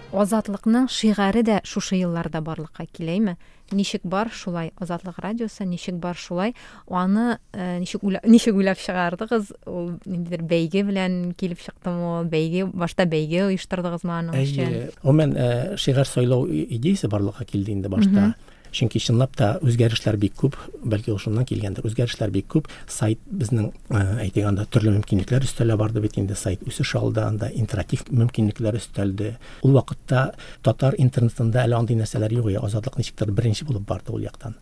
Азатлыкның 0.09 0.87
шигъәре 0.89 1.43
дә 1.45 1.59
шушы 1.67 1.99
елларда 1.99 2.41
барлыкка 2.41 2.85
киләме? 2.89 3.35
Ничек 3.71 4.01
бар 4.09 4.31
шулай 4.33 4.71
Азатлык 4.81 5.19
радиосы, 5.21 5.65
ничек 5.69 5.99
бар 6.01 6.17
шулай? 6.17 6.55
Аны 6.89 7.37
э, 7.53 7.77
ничек 7.79 8.01
ничек 8.25 8.55
уйлап 8.57 8.81
чыгардыгыз? 8.81 9.51
Ул 9.69 9.91
ниндидер 10.09 10.41
бәйге 10.41 10.81
белән 10.87 11.19
килеп 11.37 11.61
чыктымы? 11.61 12.07
ул? 12.23 12.29
Бәйге 12.31 12.65
башта 12.65 13.05
бәйге 13.05 13.45
оештырдыгызмы 13.51 14.15
аның 14.17 14.39
өчен? 14.41 14.77
Гомумән 15.03 15.37
шигырь 15.77 16.09
сайлау 16.09 16.47
и- 16.49 16.65
идеясе 16.79 17.07
барлыкка 17.07 17.45
килде 17.45 17.73
инде 17.77 17.89
башта. 17.89 18.33
Чөнки 18.71 19.01
чынлап 19.01 19.35
та 19.37 19.55
үзгәрешләр 19.65 20.17
бик 20.21 20.35
күп, 20.39 20.55
бәлки 20.83 21.11
ул 21.13 21.19
шуннан 21.21 21.47
килгәндер. 21.49 21.85
Үзгәрешләр 21.89 22.31
бик 22.33 22.47
күп. 22.53 22.69
Сайт 22.87 23.19
безнең 23.25 23.71
әйтик 23.89 24.45
анда 24.45 24.65
төрле 24.69 24.93
мөмкинлекләр 24.97 25.47
үстәлә 25.47 25.77
барды 25.79 26.03
бит 26.03 26.17
инде 26.21 26.37
сайт 26.37 26.63
үсеш 26.67 26.95
алды, 26.99 27.23
анда 27.25 27.49
интерактив 27.49 28.05
мөмкинлекләр 28.11 28.79
өстәлде. 28.79 29.35
Ул 29.63 29.75
вакытта 29.77 30.29
татар 30.63 30.97
интернетында 30.97 31.65
әле 31.65 31.79
андый 31.79 31.99
нәрсәләр 31.99 32.33
юк 32.39 32.49
иде. 32.51 32.63
Азатлык 32.63 32.97
ничектер 33.01 33.31
беренче 33.31 33.65
булып 33.65 33.87
барды 33.89 34.13
ул 34.13 34.25
яктан. 34.25 34.57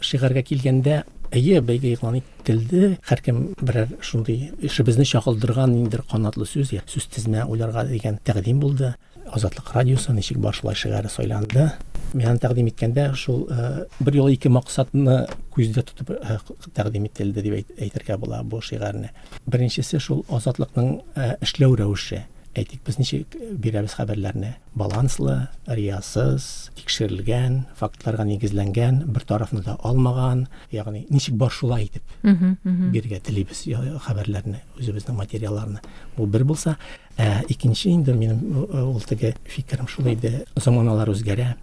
Шигырьгә 0.00 0.44
килгәндә 0.46 1.02
Әйе, 1.28 1.60
бәйге 1.60 1.92
игълан 1.92 2.22
ителде. 2.22 2.94
Һәркем 3.04 3.50
берәр 3.60 3.90
шундый 4.00 4.52
эшебезне 4.64 5.04
чагылдырган 5.04 5.74
ниндидер 5.74 6.06
канатлы 6.08 6.46
сүз, 6.48 6.72
сүз 6.88 7.08
тезмә 7.12 7.44
уйларга 7.44 7.84
дигән 7.90 8.16
тәкъдим 8.24 8.62
булды. 8.62 8.94
Азатлык 9.28 9.74
радиосы 9.74 10.14
ничек 10.16 10.40
башлай 10.40 10.74
шигәре 10.74 11.12
сайланды. 11.12 11.68
Мен 12.16 12.38
тәкъдим 12.40 12.70
иткәндә 12.70 13.10
шул 13.20 13.42
э, 13.52 13.84
бер 14.00 14.14
юлы 14.16 14.32
ике 14.32 14.48
максатны 14.48 15.26
күздә 15.52 15.82
тотып 15.90 16.14
э, 16.16 16.38
тәкъдим 16.74 17.04
ителде 17.04 17.42
дип 17.44 17.58
әйт- 17.58 17.74
әйтергә 17.84 18.16
була 18.16 18.42
бу 18.42 18.62
шигырьне. 18.64 19.10
Беренчесе 19.46 20.00
шул 20.00 20.24
азатлыкның 20.32 21.02
эшләү 21.44 21.76
рәвеше. 21.82 22.22
Әйтик, 22.56 22.80
без 22.86 22.96
ничек 22.98 23.34
бирәбез 23.60 23.94
хәбәрләрне? 23.98 24.54
Баланслы, 24.78 25.48
риясыз, 25.68 26.70
тикшерелгән, 26.78 27.60
фактларга 27.78 28.24
нигезләнгән, 28.24 29.02
бер 29.12 29.26
тарафны 29.28 29.62
да 29.62 29.76
алмаган, 29.84 30.46
ягъни 30.72 31.04
ничек 31.10 31.36
бар 31.38 31.52
шулай 31.52 31.86
итеп 31.86 32.02
мгм. 32.22 32.90
биргә 32.94 33.20
телибез 33.20 33.62
хәбәрләрне, 34.06 34.62
үзебезнең 34.78 35.20
материалларны. 35.20 35.82
Бу 36.16 36.26
бер 36.26 36.44
булса, 36.44 36.76
ә, 37.16 37.44
икенче 37.48 37.90
инде 37.90 38.14
минем 38.14 38.66
ул 38.72 39.00
теге 39.00 39.34
фикерем 39.44 39.88
шулай 39.88 40.14
иде. 40.14 40.44
Заманалар 40.56 41.12
үзгәрә, 41.12 41.54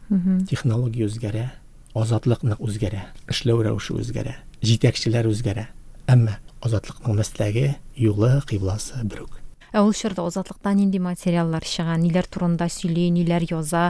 технология 0.50 1.10
үзгәрә, 1.10 1.50
азатлык 1.96 2.44
нык 2.44 2.60
үзгәрә, 2.60 3.08
эшләү 3.27 3.63
рәвеше 3.68 3.98
үзгәрә, 3.98 4.36
җитәкчеләр 4.62 5.32
үзгәрә. 5.32 5.68
Әмма 6.08 6.39
азатлыкның 6.65 7.20
мәсләге, 7.20 7.75
юлы, 7.96 8.39
кыйбласы 8.50 9.04
бер 9.04 9.25
үк. 9.25 9.42
Ә 9.75 9.82
ул 9.84 9.91
чорда 9.91 10.24
Азатлыкта 10.24 10.72
нинди 10.72 11.01
материаллар 11.03 11.65
чыга, 11.67 11.98
ниләр 12.00 12.29
турында 12.32 12.70
сөйли, 12.72 13.10
ниләр 13.12 13.44
яза? 13.50 13.89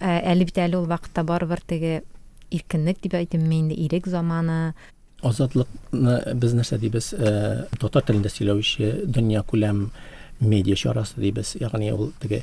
Ә, 0.00 0.16
Әле 0.32 0.46
бит 0.48 0.56
әле 0.56 0.78
ул 0.78 0.86
вакытта 0.88 1.26
барыбер 1.28 1.60
теге 1.60 2.00
иркенлек 2.50 3.02
дип 3.04 3.18
әйтим 3.18 3.44
мин 3.44 3.66
инде, 3.68 3.76
ирек 3.84 4.08
заманы. 4.08 4.72
Азатлыкны 5.20 6.16
без 6.40 6.56
нәрсә 6.56 6.78
дибез? 6.80 7.12
Татар 7.12 8.06
телендә 8.08 8.32
сөйләүче 8.32 9.04
дөнья 9.04 9.44
күләм 9.44 9.90
медиа 10.40 10.78
чарасы 10.80 11.20
дибез. 11.20 11.52
Ягъни 11.60 11.92
ул 11.92 12.14
теге 12.22 12.40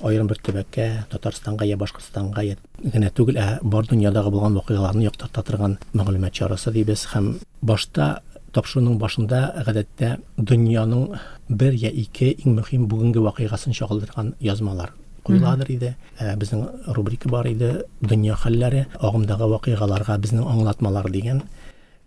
аерым 0.00 0.30
бер 0.30 0.40
төбәккә, 0.40 0.88
Татарстанга 1.10 1.66
я 1.66 1.76
Башкортстанга 1.76 2.44
генә 2.78 3.10
түгел, 3.12 3.36
ә 3.36 3.58
бар 3.62 3.84
дөньядагы 3.84 4.30
булган 4.30 4.56
вакыйгаларны 4.56 5.04
яктырта 5.04 5.42
торган 5.42 5.78
мәгълүмат 5.92 6.32
чарасы 6.32 6.72
дибез 6.72 7.04
һәм 7.12 7.34
башта 7.60 8.22
тапшыруның 8.54 8.98
башында 9.00 9.40
гадәттә 9.66 10.16
дөньяның 10.38 11.18
бер 11.48 11.74
я 11.74 11.90
ике 11.90 12.32
иң 12.32 12.58
мөһим 12.60 12.88
бүгенге 12.88 13.20
вакыйгасын 13.26 13.76
чагылдырган 13.76 14.34
язмалар 14.40 14.94
куйладыр 15.28 15.70
иде. 15.70 15.94
Ә, 16.18 16.36
безнең 16.40 16.92
рубрика 16.96 17.28
бар 17.28 17.46
иде, 17.50 17.84
дөнья 18.00 18.36
хәлләре, 18.38 18.86
агымдагы 18.98 19.48
вакыйгаларга 19.52 20.16
безнең 20.18 20.46
аңлатмалар 20.48 21.10
дигән 21.12 21.42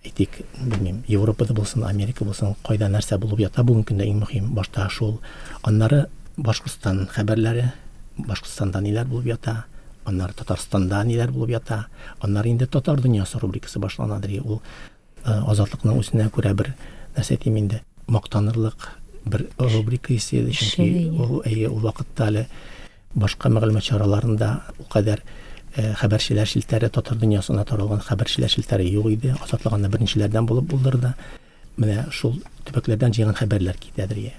әйтик, 0.06 0.42
белмим, 0.58 1.04
Европада 1.08 1.54
булсын, 1.54 1.84
Америка 1.86 2.26
булсын, 2.26 2.56
кайда 2.66 2.90
нәрсә 2.90 3.20
булып 3.22 3.44
ята 3.44 3.64
бүгенге 3.64 3.92
көндә 3.92 4.08
иң 4.10 4.24
мөһим 4.24 4.50
башта 4.58 4.88
шул. 4.90 5.20
Аннары 5.62 6.08
Башкортстан 6.38 7.06
хәбәрләре, 7.12 7.68
Башкортстанда 8.18 8.82
ниләр 8.82 9.06
булып 9.12 9.28
ята, 9.36 9.66
аннары 10.06 10.34
Татарстанда 10.34 11.04
ниләр 11.06 11.32
булып 11.36 11.54
ята, 11.54 11.86
аннары 12.20 12.50
инде 12.50 12.66
татар 12.66 13.02
дөньясы 13.02 13.40
рубрикасы 13.40 13.80
башланадыр. 13.80 14.40
Ул 14.42 14.62
азатлыкның 15.26 16.00
үзенә 16.02 16.30
күрә 16.34 16.54
бер 16.58 16.74
нәрсә 17.16 17.38
тим 17.44 17.58
инде 17.60 17.82
мактанырлык 18.08 18.90
бер 19.26 19.46
рубрика 19.60 20.14
исе 20.14 20.42
иде, 20.42 20.52
чөнки 20.52 21.10
ул 21.12 21.42
әйе 21.46 21.70
ул 21.70 21.82
вакытта 21.84 22.28
әле 22.32 22.48
башка 23.14 23.50
мәгълүмат 23.50 23.86
чараларында 23.86 24.52
ул 24.80 24.88
кадәр 24.92 25.22
э, 25.76 25.94
хәбәрчеләр 26.00 26.48
шелтәре 26.48 26.90
татар 26.90 27.20
дөньясына 27.22 27.66
таралган 27.68 28.02
хәбәрчеләр 28.06 28.50
шелтәре 28.50 28.88
юк 28.88 29.12
иде. 29.12 29.36
Азатлык 29.44 29.74
аны 29.74 29.90
беренчеләрдән 29.92 30.48
булып 30.48 30.72
булдырды. 30.72 31.14
Менә 31.78 32.08
шул 32.12 32.40
төбәкләрдән 32.66 33.14
җыйган 33.16 33.38
хәбәрләр 33.38 33.78
китәдер. 33.80 34.32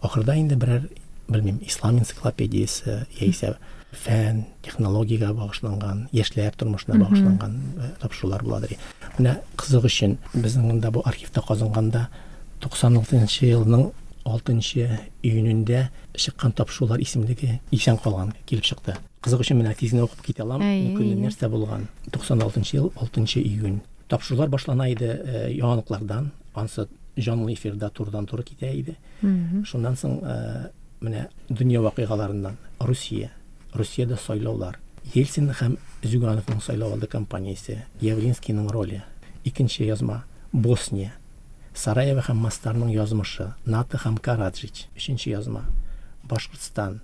Ахырда 0.00 0.36
инде 0.38 0.56
берәр 0.56 0.88
белмим, 1.30 1.60
ислам 1.66 1.98
энциклопедиясе 1.98 3.06
яисә 3.20 3.56
фән, 3.92 4.44
технологиягә 4.62 5.32
багышланган, 5.34 6.04
яшьләр 6.14 6.54
тормышына 6.58 6.98
багышланган 7.00 7.56
э, 7.78 7.88
тапшырулар 8.02 8.44
буладыр. 8.46 8.76
Менә 9.18 9.38
кызык 9.58 9.88
өчен 9.88 10.18
безнең 10.34 10.68
монда 10.68 10.92
бу 10.94 11.02
архивта 11.04 11.42
казынганда 11.42 12.08
96 12.62 13.42
елның 13.48 13.90
6 14.24 14.52
июнендә 15.22 15.88
чыккан 16.14 16.52
тапшырулар 16.52 17.00
исемлеге 17.02 17.60
исән 17.72 17.98
калган 17.98 18.34
килеп 18.46 18.64
чыкты. 18.64 18.96
Кызык 19.24 19.42
өчен 19.42 19.58
менә 19.58 19.74
тизне 19.76 20.04
укып 20.04 20.22
китә 20.24 20.44
алам. 20.44 20.62
Әйе, 20.62 20.90
Мөмкин 20.90 21.14
әйе. 21.14 21.20
нәрсә 21.26 21.48
булган? 21.50 21.88
96 22.12 22.74
ел 22.76 22.92
6 22.96 23.40
июнь. 23.40 23.80
Тапшырулар 24.08 24.48
башлана 24.48 24.88
иде 24.90 25.10
э, 25.24 25.52
яңалыклардан, 25.56 26.30
ансы 26.54 26.86
җанлы 27.16 27.54
эфирда 27.54 27.90
турыдан 27.90 28.26
туры 28.26 28.44
китә 28.44 28.72
иде. 28.74 28.96
Шуннан 29.20 29.96
соң 29.96 30.20
э, 30.22 30.70
менә 31.00 31.28
дөнья 31.48 31.80
вакыйгаларыннан 31.80 32.56
Русия, 32.80 33.30
Русиядә 33.74 34.18
сайлаулар, 34.20 34.78
Ельцин 35.14 35.50
һәм 35.50 35.78
Зюгановның 36.02 36.60
сайлау 36.64 36.94
алды 36.94 37.08
кампаниясе, 37.10 37.84
Явлинскийның 38.00 38.70
роле, 38.70 39.02
икенче 39.44 39.86
язма 39.86 40.24
Босния, 40.52 41.12
Сараево 41.74 42.22
һәм 42.26 42.40
Мастарның 42.44 42.92
язмышы, 42.92 43.54
НАТО 43.64 44.00
һәм 44.02 44.18
Караджич, 44.20 44.88
өченче 44.96 45.30
язма 45.30 45.64
Башкортстан. 46.24 47.00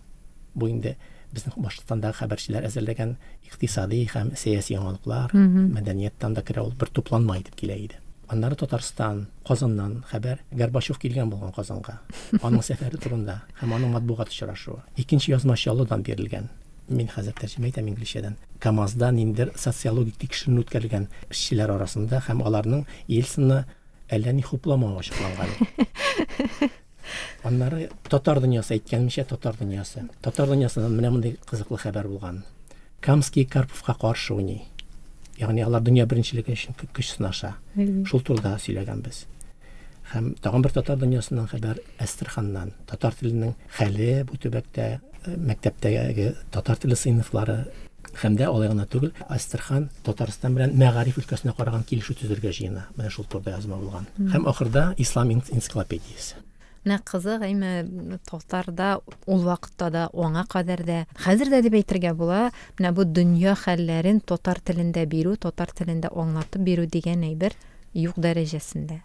Бу 0.54 0.68
инде 0.68 0.96
безнең 1.32 1.56
Башкортстандагы 1.56 2.20
хәбәрчеләр 2.20 2.66
әзерләгән 2.68 3.16
икътисади 3.46 4.02
һәм 4.12 4.34
сәяси 4.36 4.74
яңалыклар, 4.74 5.32
мәдәнияттан 5.34 6.34
да 6.34 6.42
керә 6.42 6.66
ул 6.66 6.74
бер 6.78 6.90
тупланма 6.92 7.38
итеп 7.38 7.56
килә 7.56 7.78
иде. 7.78 8.00
Аннары 8.28 8.56
Татарстан, 8.58 9.26
Казаннан 9.46 10.00
хәбәр 10.10 10.40
Горбачев 10.50 10.98
килгән 10.98 11.30
булган 11.30 11.52
Казанга. 11.54 12.00
Аның 12.42 12.62
сәфәре 12.66 12.98
турында 12.98 13.42
һәм 13.60 13.74
аның 13.76 13.92
матбугат 13.94 14.32
очрашуы. 14.32 14.80
Икенче 14.98 15.32
язма 15.32 15.54
Чаллыдан 15.54 16.02
бирелгән. 16.02 16.48
Мин 16.88 17.06
хәзер 17.10 17.34
тәрҗемә 17.38 17.70
итәм 17.70 17.86
инглизчәдән. 17.92 18.34
КамАЗда 18.58 19.12
ниндер 19.14 19.52
социологик 19.54 20.18
тикшерү 20.18 20.64
үткәрелгән 20.64 21.06
эшчеләр 21.30 21.76
арасында 21.76 22.22
һәм 22.26 22.42
аларның 22.46 22.84
Ельцинны 23.06 23.64
әллә 24.10 24.34
ни 24.34 24.42
хупламау 24.42 24.98
ачыкланган. 24.98 25.50
Аннары 27.46 27.90
татар 28.10 28.40
дөньясы 28.42 28.74
әйткәнемчә 28.78 29.26
татар 29.30 29.58
дөньясы. 29.58 30.08
Татар 30.22 30.50
дөньясыннан 30.50 30.94
менә 30.98 31.12
мондый 31.14 31.38
кызыклы 31.46 31.78
хәбәр 31.78 32.08
булган. 32.10 32.44
Камский 33.00 33.44
Карповка 33.46 33.94
каршы 33.94 34.34
уйный. 34.34 34.64
Ягъни 35.40 35.60
алар 35.62 35.80
беренчелеге 36.06 36.52
өчен 36.52 36.74
кө- 36.76 36.88
көч 36.94 37.16
сынаша. 37.16 37.54
Шул 38.06 38.20
турыда 38.20 38.56
сөйләгәнбез. 38.58 39.26
һәм 40.12 40.36
тагын 40.40 40.62
бер 40.62 40.70
татар 40.70 40.96
дөньясыннан 40.96 41.48
хәбәр 41.50 41.80
әстерханнан 41.98 42.70
татар 42.86 43.12
теленең 43.18 43.54
хәле 43.74 44.22
бу 44.24 44.36
төбәктә 44.38 45.00
мәктәптәге 45.50 46.28
татар 46.54 46.76
теле 46.78 46.94
сыйныфлары 46.94 47.56
һәм 48.22 48.36
дә 48.38 48.46
алай 48.46 48.68
гына 48.70 48.86
түгел 48.86 49.10
әстерхан 49.28 49.88
татарстан 50.06 50.54
белән 50.54 50.76
мәгариф 50.78 51.18
өлкәсенә 51.18 51.56
караган 51.58 51.82
килешү 51.82 52.14
төзергә 52.22 52.52
җыена 52.54 52.86
менә 52.96 53.10
шул 53.10 53.26
турда 53.28 53.56
язма 53.58 53.76
булган 53.82 54.06
һәм 54.32 54.46
ахырда 54.48 54.94
ислам 54.96 55.34
эн- 55.34 55.42
энциклопедиясе 55.52 56.36
Менә 56.86 57.00
кызык, 57.02 57.42
әйме 57.42 58.18
татарда 58.30 59.00
ул 59.26 59.40
вакытта 59.42 59.88
да 59.90 60.04
аңа 60.14 60.44
кадәр 60.46 60.84
дә 60.86 60.98
хәзер 61.18 61.50
дә 61.50 61.58
дип 61.66 61.74
әйтергә 61.80 62.12
була, 62.14 62.52
менә 62.78 62.92
бу 62.94 63.02
дөнья 63.02 63.56
хәлләрен 63.58 64.20
татар 64.22 64.60
телендә 64.62 65.02
бирү, 65.10 65.34
татар 65.34 65.74
телендә 65.74 66.12
аңлатып 66.14 66.62
бирү 66.62 66.86
дигән 66.86 67.26
әйбер 67.26 67.58
юк 67.96 68.20
дәрәҗәсендә. 68.22 69.00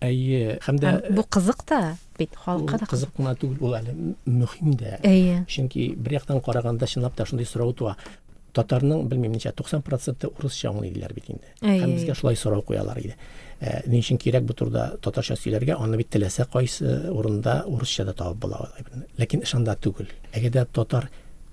әйе 0.00 0.58
һәм 0.62 0.78
дә 0.78 0.92
Бу 1.10 1.24
кызык 1.24 1.64
та 1.66 1.96
бит 2.18 2.36
халыкка 2.36 2.78
да 2.78 2.86
кызык 2.86 3.14
кына 3.16 3.34
түгел 3.34 3.64
ул 3.64 3.74
әле 3.74 3.94
мөһим 4.26 4.76
дә. 4.76 5.00
Әйе. 5.02 5.44
чөнки 5.48 5.96
бер 5.96 6.20
яктан 6.20 6.40
караганда 6.40 6.86
чынлап 6.86 7.16
та 7.16 7.26
шундый 7.26 7.46
сорау 7.46 7.72
туа. 7.72 7.96
Татарның 8.54 9.08
белмим 9.08 9.32
ничә 9.32 9.52
90 9.52 9.82
проценты 9.82 10.28
урысча 10.28 10.70
аңлый 10.70 10.90
бит 10.90 11.28
инде. 11.28 11.48
Һәм 11.60 11.96
безгә 11.96 12.14
шулай 12.14 12.36
сорау 12.36 12.62
куялар 12.62 12.98
иде. 12.98 13.16
Ә, 13.56 13.80
ни 13.88 14.02
өчен 14.02 14.18
кирәк 14.20 14.44
бу 14.44 14.52
турда 14.52 14.90
татарча 15.00 15.36
сөйләргә 15.40 15.78
аны 15.80 15.96
бит 15.96 16.10
теләсә 16.12 16.44
кайсы 16.52 17.08
урында 17.08 17.62
урысча 17.72 18.04
да 18.04 18.12
табып 18.12 18.42
була 18.44 18.66
ләкин 19.16 19.46
ышанда 19.46 19.78
түгел. 19.80 20.10
Әгәр 20.36 20.52
дә 20.58 20.66
татар 20.76 21.08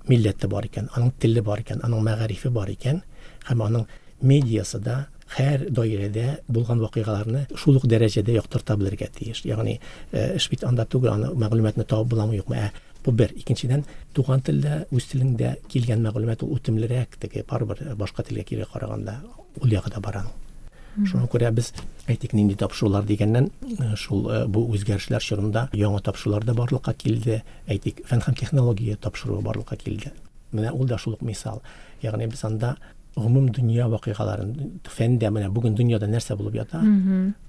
милләте 0.09 0.49
бар 0.51 0.67
икән 0.67 0.89
аның 0.97 1.13
теле 1.23 1.41
бар 1.41 1.63
икән 1.63 1.83
аның 1.87 2.03
мәгарифе 2.03 2.51
бар 2.51 2.73
икән 2.73 2.99
һәм 3.47 3.63
аның 3.67 3.87
медиасы 4.19 4.81
да 4.83 5.05
һәр 5.37 5.69
даирәдә 5.71 6.27
булган 6.51 6.83
вакыйгаларны 6.83 7.45
шул 7.55 7.79
ук 7.79 7.87
дәрәҗәдә 7.87 8.35
яктырта 8.35 8.75
белергә 8.77 9.07
тиеш. 9.15 9.45
Ягъни 9.47 9.79
э, 10.11 10.35
эш 10.35 10.49
бит 10.51 10.67
анда 10.67 10.85
түгел 10.85 11.15
аны 11.15 11.31
мәгълүматны 11.39 11.87
табып 11.87 12.13
буламы 12.13 12.37
юкмы? 12.37 12.59
Ә 12.59 12.69
бу 13.05 13.11
бер. 13.11 13.31
Икенчедән 13.31 13.87
туган 14.13 14.43
телдә 14.43 14.83
үз 14.91 15.09
телеңдә 15.13 15.55
килгән 15.71 16.03
мәгълүмат 16.05 16.43
ул 16.43 16.55
үтемлерәк 16.59 17.17
теге 17.23 17.47
барыбер 17.49 17.95
башка 17.95 18.27
телгә 18.27 18.43
кире 18.51 18.69
караганда 18.73 19.21
ул 19.61 19.71
ягы 19.71 19.89
да 19.89 20.03
бар 20.03 20.25
шуңа 21.01 21.27
күрә 21.31 21.51
без 21.55 21.71
әйтик 22.09 22.33
нинди 22.37 22.55
тапшырулар 22.59 23.05
дигәннән 23.07 23.49
э, 23.49 23.93
шул 23.99 24.27
э, 24.29 24.43
бу 24.47 24.65
үзгәрешләр 24.75 25.23
чорында 25.23 25.67
яңа 25.77 26.01
тапшырулар 26.05 26.45
да 26.45 26.55
барлыкка 26.57 26.93
килде. 26.93 27.41
Әйтик 27.67 28.03
фән 28.09 28.23
һәм 28.25 28.37
технология 28.39 28.97
тапшыруы 29.01 29.41
барлыкка 29.41 29.77
килде. 29.77 30.13
Менә 30.51 30.73
ул 30.73 30.87
да 30.87 30.97
шул 30.97 31.17
мисал. 31.21 31.61
Ягъни 32.01 32.27
без 32.27 32.43
анда 32.43 32.75
гомум 33.15 33.49
дөнья 33.53 33.87
вакыйгаларын 33.89 34.81
фәндә 34.89 35.29
менә 35.31 35.49
бүген 35.53 35.77
дөньяда 35.77 36.09
нәрсә 36.09 36.35
булып 36.37 36.57
ята 36.61 36.81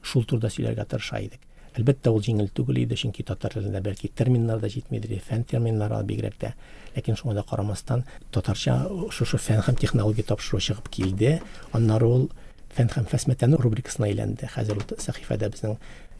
шул 0.03 0.25
турда 0.25 0.51
сөйләргә 0.53 0.85
тырыша 0.89 1.21
идек. 1.25 1.41
Әлбәттә 1.75 2.13
ул 2.15 2.23
җиңел 2.23 2.51
түгел 2.55 2.79
иде 2.85 2.95
чөнки 2.95 3.25
татар 3.27 3.57
телендә 3.57 3.81
бәлки 3.83 4.11
терминнар 4.15 4.61
да 4.63 4.69
җитмидер 4.71 5.19
фән 5.27 5.43
терминнары 5.49 5.99
бигрәк 6.07 6.37
тә. 6.39 6.53
Ләкин 6.95 7.17
шуңа 7.19 7.35
да 7.35 7.43
карамастан 7.49 8.05
татарча 8.31 8.77
шушы 9.11 9.41
фән 9.43 9.65
һәм 9.67 9.81
технология 9.81 10.23
тапшыру 10.29 10.61
чыгып 10.63 10.89
килде. 10.89 11.41
Аннары 11.73 12.07
ул 12.07 12.29
фән 12.76 12.92
һәм 12.96 13.10
фәсмәтән 13.12 13.58
рубрикасына 13.60 14.10
әйләнде 14.10 14.50
хәзер 14.54 14.82
ул 14.82 15.02
сәхифәдә 15.04 15.50
безнең 15.54 15.78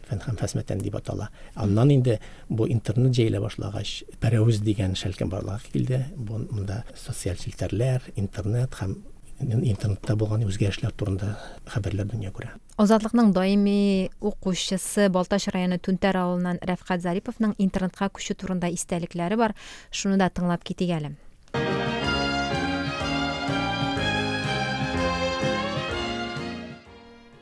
фән 0.10 0.24
һәм 0.26 0.40
фәсмәтән 0.42 0.82
дип 0.82 0.98
атала 0.98 1.30
аннан 1.56 1.94
инде 1.94 2.18
бу 2.50 2.68
интернет 2.68 3.14
җәелә 3.18 3.44
башлагач 3.44 4.00
пәрәүз 4.24 4.64
дигән 4.66 4.98
шәлкем 4.98 5.30
барлыгы 5.30 5.72
килде 5.74 6.02
бу 6.18 6.42
монда 6.50 6.84
социаль 6.98 7.38
челтәрләр 7.38 8.10
интернет 8.16 8.82
һәм 8.82 8.98
интернетта 9.40 10.18
булган 10.20 10.44
үзгәрешләр 10.50 10.92
турында 11.00 11.36
хәбәрләр 11.72 12.10
дөнья 12.12 12.34
күрә 12.36 12.58
Озатлыкның 12.80 13.34
даими 13.36 14.10
укучысы 14.24 15.10
Балташ 15.12 15.50
районы 15.52 15.80
Түнтәр 15.84 16.16
авылыннан 16.16 16.62
Рәфкать 16.64 17.04
Зариповның 17.04 17.58
интернетка 17.60 18.08
күчү 18.08 18.38
турында 18.40 18.70
истәлекләре 18.72 19.36
бар. 19.36 19.56
Шуны 19.92 20.16
да 20.16 20.30
тыңлап 20.32 20.64
китик 20.64 20.94
әле. 20.96 21.12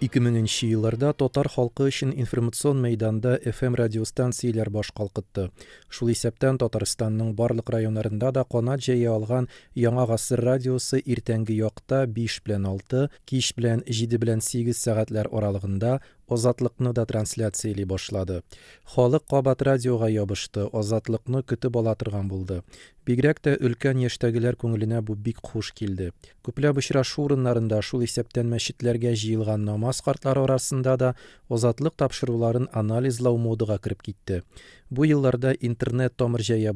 2000 0.02 0.66
елларда 0.66 1.12
татар 1.14 1.46
халкы 1.46 1.84
өчен 1.86 2.10
информацион 2.10 2.80
мәйданда 2.82 3.36
FM 3.46 3.76
радиостанцияләр 3.78 4.70
баш 4.74 4.88
калкытты. 4.96 5.44
Шул 5.86 6.10
исәптән 6.10 6.58
Татарстанның 6.58 7.36
барлык 7.38 7.70
районнарында 7.70 8.32
да 8.34 8.42
канат 8.42 8.82
җәя 8.82 9.12
алган 9.14 9.46
Яңа 9.78 10.08
гасыр 10.10 10.42
радиосы 10.42 10.98
иртәнге 10.98 11.54
якта 11.60 12.02
5 12.18 12.40
белән 12.48 12.66
6, 12.72 13.04
кич 13.30 13.52
белән 13.54 13.86
7 13.86 14.18
белән 14.18 14.42
8 14.42 14.74
сәгатьләр 14.82 15.30
аралыгында 15.30 16.00
Азатлыкны 16.28 16.92
да 16.92 17.04
трансляцияли 17.04 17.84
башлады. 17.84 18.42
Халык 18.84 19.24
кабат 19.28 19.62
радиога 19.62 20.08
ябышты, 20.08 20.68
азатлыкны 20.72 21.42
көтеп 21.42 21.76
ала 21.76 21.94
торган 21.94 22.28
булды. 22.28 22.62
Бигрәк 23.02 23.40
тә 23.42 23.56
өлкән 23.58 23.98
яшьтәгеләр 23.98 24.54
күңеленә 24.54 25.00
бу 25.02 25.16
бик 25.18 25.40
хуш 25.42 25.72
килде. 25.74 26.12
Күпләп 26.46 26.78
очрашу 26.78 27.24
урыннарында 27.24 27.80
шул 27.82 28.04
исәптән 28.06 28.46
мәчетләргә 28.52 29.16
җыелган 29.18 29.64
намаз 29.66 30.00
картлары 30.06 30.44
арасында 30.46 30.94
да 30.96 31.08
азатлык 31.50 31.96
тапшыруларын 31.98 32.68
анализлау 32.72 33.40
модага 33.42 33.80
кереп 33.82 34.06
китте. 34.06 34.42
Бу 34.88 35.02
елларда 35.08 35.54
интернет 35.58 36.14
тамыр 36.16 36.42
җәя. 36.46 36.70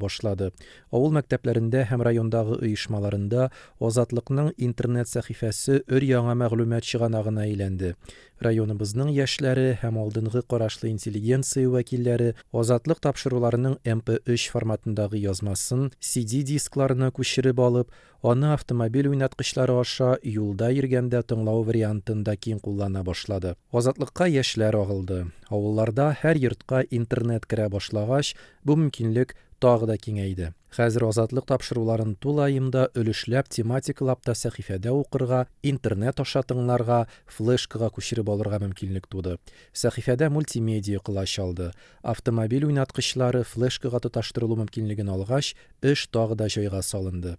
Авыл 0.91 1.13
мәктәпләрендә 1.15 1.85
һәм 1.91 2.03
райондагы 2.03 2.59
оешмаларында 2.65 3.51
азатлыкның 3.79 4.55
интернет 4.57 5.07
сәхифәсе 5.07 5.83
өр-яңа 5.87 6.35
мәгълүмат 6.35 6.83
чыганагына 6.83 7.45
әйләнде. 7.47 7.95
Районыбызның 8.44 9.09
яшьләре 9.16 9.79
һәм 9.81 9.96
алдынгы 10.03 10.42
карашлы 10.44 10.90
интеллигенция 10.90 11.70
вәкилләре 11.72 12.35
азатлык 12.53 13.01
тапшыруларының 13.07 13.79
MP3 13.88 14.51
форматындагы 14.53 15.22
язмасын 15.22 15.87
CD 16.05 16.42
дискларына 16.44 17.09
күчереп 17.16 17.62
алып, 17.64 17.94
аны 18.20 18.53
автомобиль 18.53 19.09
уйнаткычлары 19.09 19.79
аша 19.81 20.11
юлда 20.22 20.68
йөргәндә 20.75 21.22
тыңлау 21.33 21.64
вариантында 21.64 22.37
киң 22.37 22.61
куллана 22.61 23.03
башлады. 23.09 23.55
Азатлыкка 23.72 24.29
яшьләр 24.29 24.83
агылды. 24.83 25.20
Авылларда 25.49 26.11
һәр 26.20 26.37
йортка 26.42 26.85
интернет 26.90 27.49
керә 27.49 27.70
башлагач, 27.72 28.35
бу 28.64 28.77
мөмкинлек 28.77 29.33
тагы 29.66 29.88
да 29.90 29.96
киңәйде. 29.98 30.52
Хәзер 30.76 31.07
азатлык 31.09 31.46
тапшыруларын 31.48 32.12
тулаемда 32.22 32.85
өлешләп 33.00 33.48
тематикалап 33.50 34.20
та 34.22 34.35
сәхифәдә 34.38 34.92
укырга, 34.94 35.46
интернет 35.66 36.20
аша 36.22 36.42
тыңларга, 36.46 37.07
флешкага 37.26 37.88
күчереп 37.96 38.31
алырга 38.31 38.61
мөмкинлек 38.62 39.09
туды. 39.11 39.38
Сәхифәдә 39.72 40.29
мультимедиа 40.31 41.00
кылач 41.00 41.38
алды. 41.42 41.72
Автомобиль 42.02 42.68
уйнаткычлары 42.68 43.42
флешкага 43.42 44.02
тоташтырылу 44.07 44.61
мөмкинлеген 44.62 45.11
алгач, 45.11 45.55
эш 45.83 46.07
тагы 46.14 46.38
да 46.38 46.46
җайга 46.52 46.83
салынды. 46.83 47.35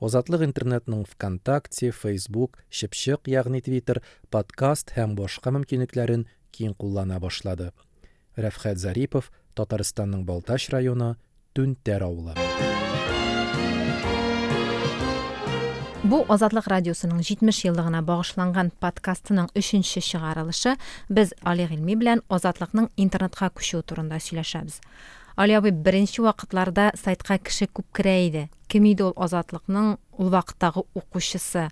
Азатлык 0.00 0.44
интернетның 0.44 1.06
ВКонтакте, 1.14 1.94
Facebook, 1.94 2.60
Чыпчык, 2.68 3.28
ягъни 3.28 3.62
Twitter, 3.64 4.00
подкаст 4.28 4.92
һәм 4.96 5.16
башка 5.16 5.52
мөмкинлекләрен 5.54 6.26
киң 6.52 6.74
куллана 6.74 7.20
башлады. 7.20 7.72
Рәфхәт 8.36 8.80
Зарипов, 8.80 9.30
Татарстанның 9.54 10.24
Балташ 10.24 10.70
районы, 10.72 11.16
Түнтәр 11.50 12.04
авылы. 12.06 12.34
Бу 16.06 16.20
Азатлык 16.30 16.68
радиосының 16.70 17.24
70 17.26 17.58
еллыгына 17.66 18.04
багышланган 18.06 18.70
подкастының 18.78 19.48
3нче 19.58 19.98
чыгарылышы. 19.98 20.76
Без 21.08 21.34
Али 21.42 21.66
Гыйльми 21.66 21.96
белән 21.98 22.22
Азатлыкның 22.30 22.92
интернетка 22.96 23.50
күчү 23.50 23.82
турында 23.82 24.22
сөйләшәбез. 24.22 24.78
Али 25.34 25.58
абый 25.58 25.74
беренче 25.74 26.22
вакытларда 26.22 26.92
сайтка 26.94 27.40
кеше 27.42 27.66
күп 27.66 27.90
керә 27.98 28.14
иде. 28.28 28.46
Ул 30.20 30.28
вакыттагы 30.32 30.84
укучысы? 30.94 31.68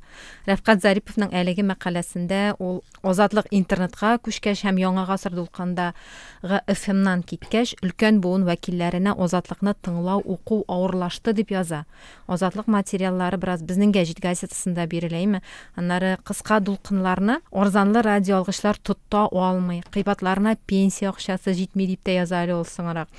Рәфкать 0.49 0.81
Зариповның 0.83 1.35
әлеге 1.37 1.65
мәкаләсендә 1.69 2.57
ул 2.59 2.81
Азатлык 3.07 3.51
интернетка 3.55 4.17
күчкәч 4.25 4.65
һәм 4.65 4.81
яңа 4.81 5.05
гасырда 5.09 5.45
уккандагы 5.45 6.63
FM-нан 6.73 7.23
киткәч, 7.29 7.77
өлкән 7.85 8.23
буын 8.25 8.47
вәкилләренә 8.49 9.15
Азатлыкны 9.15 9.75
тыңлау, 9.85 10.23
уку 10.25 10.63
авырлашты 10.67 11.35
дип 11.37 11.53
яза. 11.53 11.85
Азатлык 12.27 12.67
материаллары 12.73 13.39
бераз 13.39 13.63
безнең 13.63 13.93
гәҗит 13.95 14.23
газетасында 14.25 14.89
биреләйме? 14.91 15.43
Аннары 15.77 16.17
кыска 16.25 16.61
дулкынларны 16.65 17.41
арзанлы 17.53 18.03
радио 18.03 18.41
алгычлар 18.41 18.79
тотта 18.79 19.29
алмый, 19.31 19.83
кыйбатларына 19.93 20.57
пенсия 20.67 21.13
акчасы 21.13 21.55
җитми 21.55 21.87
дип 21.87 22.03
тә 22.07 22.21
яза 22.23 22.43
әле 22.43 22.59
ул 22.59 22.67
соңрак. 22.67 23.13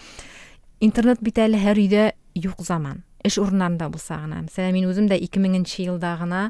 Интернет 0.79 1.19
бит 1.21 1.39
әле 1.43 1.59
һәр 1.59 1.81
өйдә 1.81 2.03
юк 2.39 2.61
заман. 2.63 3.03
Эш 3.25 3.37
урыннарында 3.41 3.89
булса 3.91 4.19
гына. 4.21 4.43
Мәсәлән, 4.45 4.73
мин 4.77 4.87
үзем 4.89 5.09
дә 5.11 5.17
2000 5.19 5.65
елда 5.85 6.15
гына 6.21 6.43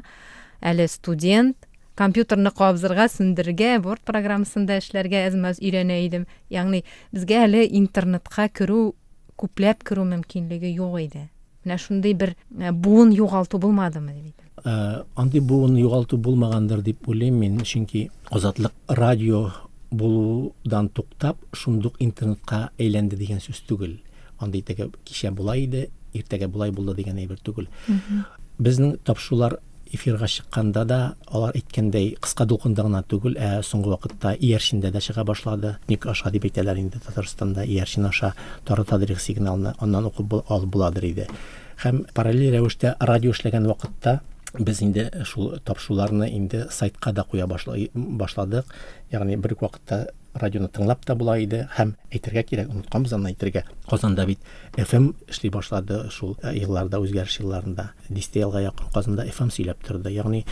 әле 0.60 0.86
студент, 0.88 1.56
компьютерны 1.98 2.52
кабзырга, 2.54 3.08
сүндергә, 3.10 3.78
борт 3.82 4.04
программасында 4.08 4.78
эшләргә 4.80 5.24
әзмәз 5.28 5.60
өйрәнә 5.60 5.98
идем. 6.06 6.26
Ягъни 6.50 6.84
безгә 7.12 7.44
әле 7.46 7.64
интернетка 7.66 8.48
керү, 8.48 8.92
күпләп 9.40 9.84
керү 9.88 10.06
мөмкинлеге 10.14 10.70
юк 10.72 10.98
иде. 11.02 11.28
Менә 11.64 11.76
шундый 11.76 12.14
бер 12.16 12.36
ә, 12.56 12.72
буын 12.72 13.10
югалту 13.12 13.58
булмадымы 13.60 14.14
дип 14.14 14.30
әйтәм. 14.30 14.46
Ә, 14.64 15.04
андый 15.16 15.42
буын 15.44 15.76
югалту 15.76 16.16
булмагандыр 16.16 16.80
дип 16.84 17.08
уйлыйм 17.08 17.36
мин 17.42 17.58
чөнки 17.60 18.08
азатлык 18.30 18.72
радио 18.88 19.50
булудан 19.90 20.88
туктап 20.88 21.36
шундук 21.52 21.98
интернетка 22.00 22.70
әйләнде 22.78 23.18
дигән 23.20 23.42
сүз 23.44 23.60
түгел 23.68 23.98
андый 24.40 24.62
теге 24.62 24.88
кичә 25.04 25.34
булай 25.36 25.66
иде 25.66 25.88
иртәгә 26.14 26.48
булай 26.48 26.70
булды 26.70 26.94
дигән 27.02 27.18
әйбер 27.18 27.38
түгел. 27.42 27.68
Безнең 28.58 28.98
тапшырулар 29.04 29.58
эфирга 29.92 30.28
чыкканда 30.28 30.84
да 30.84 30.98
алар 31.26 31.56
әйткәндәй 31.58 32.16
кыска 32.22 32.44
дулкында 32.46 32.84
гына 32.86 33.02
түгел 33.02 33.34
ә 33.34 33.62
соңгы 33.66 33.90
вакытта 33.90 34.34
иярчиндә 34.38 34.92
дә 34.94 35.00
чыга 35.02 35.24
башлады. 35.24 35.76
Ник 35.88 36.06
аша 36.06 36.30
дип 36.30 36.44
әйтәләр 36.46 36.78
инде 36.78 37.00
татарстанда. 37.02 37.64
Иярчин 37.64 38.06
аша 38.06 38.34
тары 38.64 38.84
тадрих 38.84 39.20
сигналны 39.20 39.74
аннан 39.78 40.06
укып 40.06 40.26
бу- 40.26 40.44
ал 40.48 40.66
буладыр 40.66 41.04
иде. 41.04 41.28
Һәм 41.82 42.04
параллель 42.14 42.54
рәвештә 42.54 42.94
радио 43.00 43.32
эшләгән 43.32 43.66
вакытта 43.66 44.20
без 44.58 44.82
инде 44.82 45.10
шул 45.24 45.58
тапшыруларны 45.64 46.28
инде 46.36 46.66
сайтка 46.70 47.12
да 47.12 47.24
куя 47.24 47.46
башладык. 47.46 48.64
Ягъни 49.10 49.36
бер 49.36 49.56
вакытта 49.60 50.08
радионы 50.34 50.68
тыңлап 50.70 51.04
та 51.06 51.14
була 51.18 51.36
иде 51.42 51.64
һәм 51.76 51.94
әйтергә 52.12 52.44
кирәк 52.46 52.70
онытканбыз 52.70 53.14
аны 53.16 53.32
әйтергә. 53.32 53.64
Казанда 53.88 54.26
бит 54.26 54.38
fm 54.76 55.12
эшли 55.28 55.50
башлады 55.50 56.10
шул 56.10 56.36
э, 56.42 56.54
елларда 56.54 57.00
үзгәреш 57.02 57.40
елларында. 57.40 57.90
Дистә 58.08 58.44
елга 58.44 58.62
якын 58.62 58.92
казанда 58.94 59.26
fm 59.26 59.50
сөйләп 59.50 59.82
торды. 59.86 60.12
Ягъни 60.14 60.44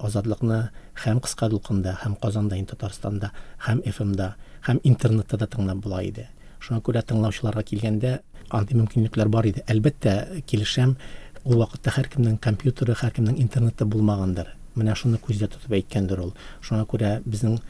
азатлыкны 0.00 0.70
һәм 1.04 1.20
кыска 1.20 1.50
дулкында 1.52 1.98
һәм 2.04 2.16
казанда 2.20 2.56
татарстанда 2.64 3.32
һәм 3.66 3.82
fmда 3.84 4.34
һәм 4.66 4.80
интернетта 4.84 5.36
да 5.36 5.46
тыңлап 5.46 5.82
була 5.82 6.02
иде. 6.02 6.28
Шуңа 6.60 6.80
күрә 6.82 7.02
тыңлаучыларга 7.06 7.62
килгәндә 7.62 8.18
андый 8.50 8.76
мөмкинлекләр 8.78 9.28
бар 9.28 9.46
иде. 9.46 9.64
Әлбәттә 9.68 10.42
килешәм 10.46 10.96
ул 11.44 11.60
вакытта 11.60 11.92
һәркемнең 11.94 12.38
компьютеры 12.42 12.96
һәркемнең 12.98 13.38
интернеты 13.42 13.84
булмагандыр. 13.84 14.54
Менә 14.76 14.96
шуны 14.98 15.20
күздә 15.22 15.48
тотып 15.52 15.76
әйткәндер 15.78 16.20
ул. 16.24 16.32
Шуңа 16.60 16.86
күрә 16.90 17.20
безнең 17.24 17.60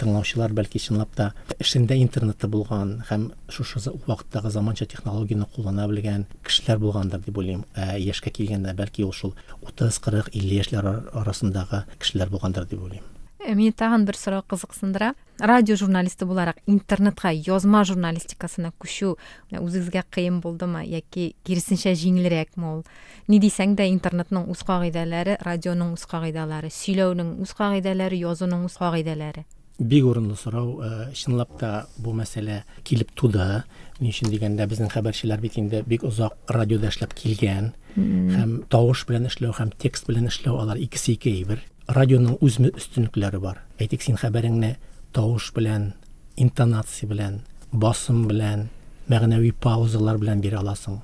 тыңлаучылар 0.00 0.54
бәлки 0.56 0.78
чынлап 0.82 1.12
та 1.18 1.32
эшендә 1.58 1.98
интернеты 2.00 2.48
булган 2.48 2.96
һәм 3.10 3.28
шушы 3.50 3.82
вакыттагы 4.06 4.50
заманча 4.54 4.86
технологияны 4.86 5.46
куллана 5.54 5.88
белгән 5.90 6.26
кешеләр 6.46 6.78
булгандыр 6.86 7.20
дип 7.26 7.38
уйлыйм 7.38 7.66
ә 7.76 7.98
яшькә 7.98 8.30
килгәндә 8.38 8.74
бәлки 8.78 9.04
ул 9.04 9.12
шул 9.12 9.34
30 9.66 10.00
40 10.08 10.32
50 10.34 10.58
яшьләр 10.62 10.86
ар- 10.94 11.06
арасындагы 11.22 11.84
кешеләр 11.98 12.30
булгандыр 12.34 12.66
дип 12.66 12.82
уйлыйм 12.82 13.06
Э, 13.40 13.54
Мені 13.54 13.70
тагын 13.72 14.04
бер 14.04 14.16
сорау 14.18 14.42
кызыксындыра. 14.42 15.14
Радио 15.38 15.76
журналисты 15.76 16.26
буларак 16.26 16.56
интернетка 16.66 17.30
язма 17.30 17.84
журналистикасына 17.86 18.72
күчү 18.82 19.12
менә 19.52 19.62
үзегезгә 19.62 20.02
кыен 20.10 20.40
булдымы 20.42 20.82
яки 20.84 21.36
киресенчә 21.46 21.94
җиңелрәкме 21.94 22.66
ул? 22.74 22.82
Ни 23.28 23.38
дисәң 23.38 23.76
дә 23.78 23.86
интернетның 23.94 24.50
үз 24.50 24.64
кагыйдәләре, 24.66 25.38
радионың 25.46 25.94
үз 25.94 26.04
кагыйдәләре, 26.10 26.68
сөйләүнең 26.74 27.38
үз 27.46 27.54
кагыйдәләре, 27.54 28.18
язуның 28.26 28.66
үз 28.66 28.76
кагыйдәләре. 28.82 29.46
Бик 29.78 30.04
урынлы 30.04 30.36
сорау. 30.36 30.80
Э, 30.82 31.12
чынлап 31.14 31.58
та 31.58 31.86
бу 31.98 32.12
мәсьәлә 32.12 32.62
килеп 32.84 33.12
туды 33.14 33.62
ни 34.00 34.10
өчен 34.10 34.30
дигәндә 34.30 34.66
безнең 34.66 34.90
хәбәрчеләр 34.92 35.40
бит 35.40 35.58
инде 35.58 35.82
бик 35.86 36.04
озак 36.04 36.36
радиода 36.48 36.90
эшләп 36.90 37.14
килгән. 37.14 37.72
Һәм 37.96 38.52
тавыш 38.70 39.04
белән 39.08 39.26
эшләү 39.30 39.54
һәм 39.58 39.72
текст 39.78 40.06
белән 40.06 40.28
эшләү 40.30 40.58
алар 40.60 40.78
икесе 40.78 41.14
ике 41.14 41.32
әйбер. 41.32 41.62
Радионың 41.88 42.38
үз 42.44 42.58
өстенлекләре 42.60 43.40
бар? 43.40 43.62
Әйтик 43.80 44.02
син 44.02 44.18
хәбәреңне 44.20 44.76
тавыш 45.12 45.52
белән 45.56 45.94
интонация 46.36 47.08
белән 47.08 47.40
басым 47.72 48.26
белән 48.28 48.68
мәгънәви 49.08 49.54
паузалар 49.60 50.18
белән 50.18 50.42
бирә 50.44 50.60
аласың. 50.60 51.00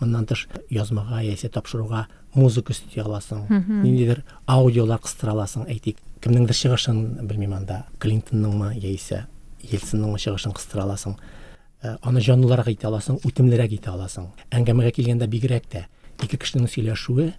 Моннан 0.00 0.26
тыш 0.26 0.46
язмага 0.70 1.22
яисә 1.22 1.50
тапшыруга 1.52 2.06
музыка 2.34 2.72
өсти 2.72 3.00
аласың. 3.00 3.46
Ниндидер 3.48 4.22
аудиолар 4.46 5.00
кыстыра 5.02 5.32
аласың. 5.32 5.66
Әйтик 5.68 5.98
кемнеңдер 6.22 6.56
чыгышын 6.56 7.26
белмим 7.26 7.54
анда. 7.54 7.84
Клинтонныңмы 8.00 8.74
яисә 8.78 9.24
ельцинныңмы 9.62 10.18
чыгышын 10.18 10.54
кыстыра 10.56 10.84
аласың. 10.84 11.16
Ә, 11.82 11.96
аны 12.02 12.20
җанлырак 12.20 12.68
итә 12.72 12.90
аласың 12.90 13.20
үтемлерәк 13.24 13.78
итә 13.78 13.94
аласың. 13.94 14.30
Әңгәмәгә 14.50 14.94
килгәндә 14.98 15.28
бигрәк 15.30 15.68
тә 15.70 15.86
ике 16.24 16.36
кешенең 16.36 16.66
сөйләшүе 16.70 17.32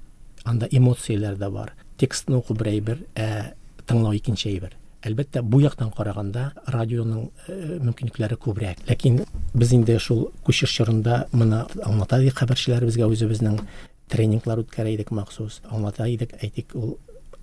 анда 0.45 0.69
эмоцияләр 0.71 1.35
дә 1.39 1.51
бар. 1.51 1.73
Текстны 1.99 2.39
уку 2.39 2.55
бер 2.55 2.71
әйбер 2.71 3.03
ә 3.15 3.55
тыңлау 3.85 4.15
икенче 4.15 4.49
әйбер 4.53 4.78
әлбәттә 5.05 5.41
бу 5.43 5.61
яктан 5.63 5.91
караганда 5.95 6.49
радионың 6.67 7.29
э, 7.47 7.79
мөмкинлекләре 7.83 8.37
күбрәк. 8.39 8.83
Ләкин 8.89 9.21
без 9.53 9.73
инде 9.75 9.97
шул 9.99 10.29
күчеш 10.45 10.73
чорында 10.79 11.25
моны 11.31 11.63
аңлата 11.85 12.19
идек 12.23 12.39
хәбәрчеләребезгә 12.41 13.07
үзебезнең 13.07 13.59
тренинглар 14.11 14.63
үткәрә 14.63 14.93
идек 14.95 15.11
махсус. 15.15 15.61
Әйтик 15.69 16.75
ул 16.75 16.97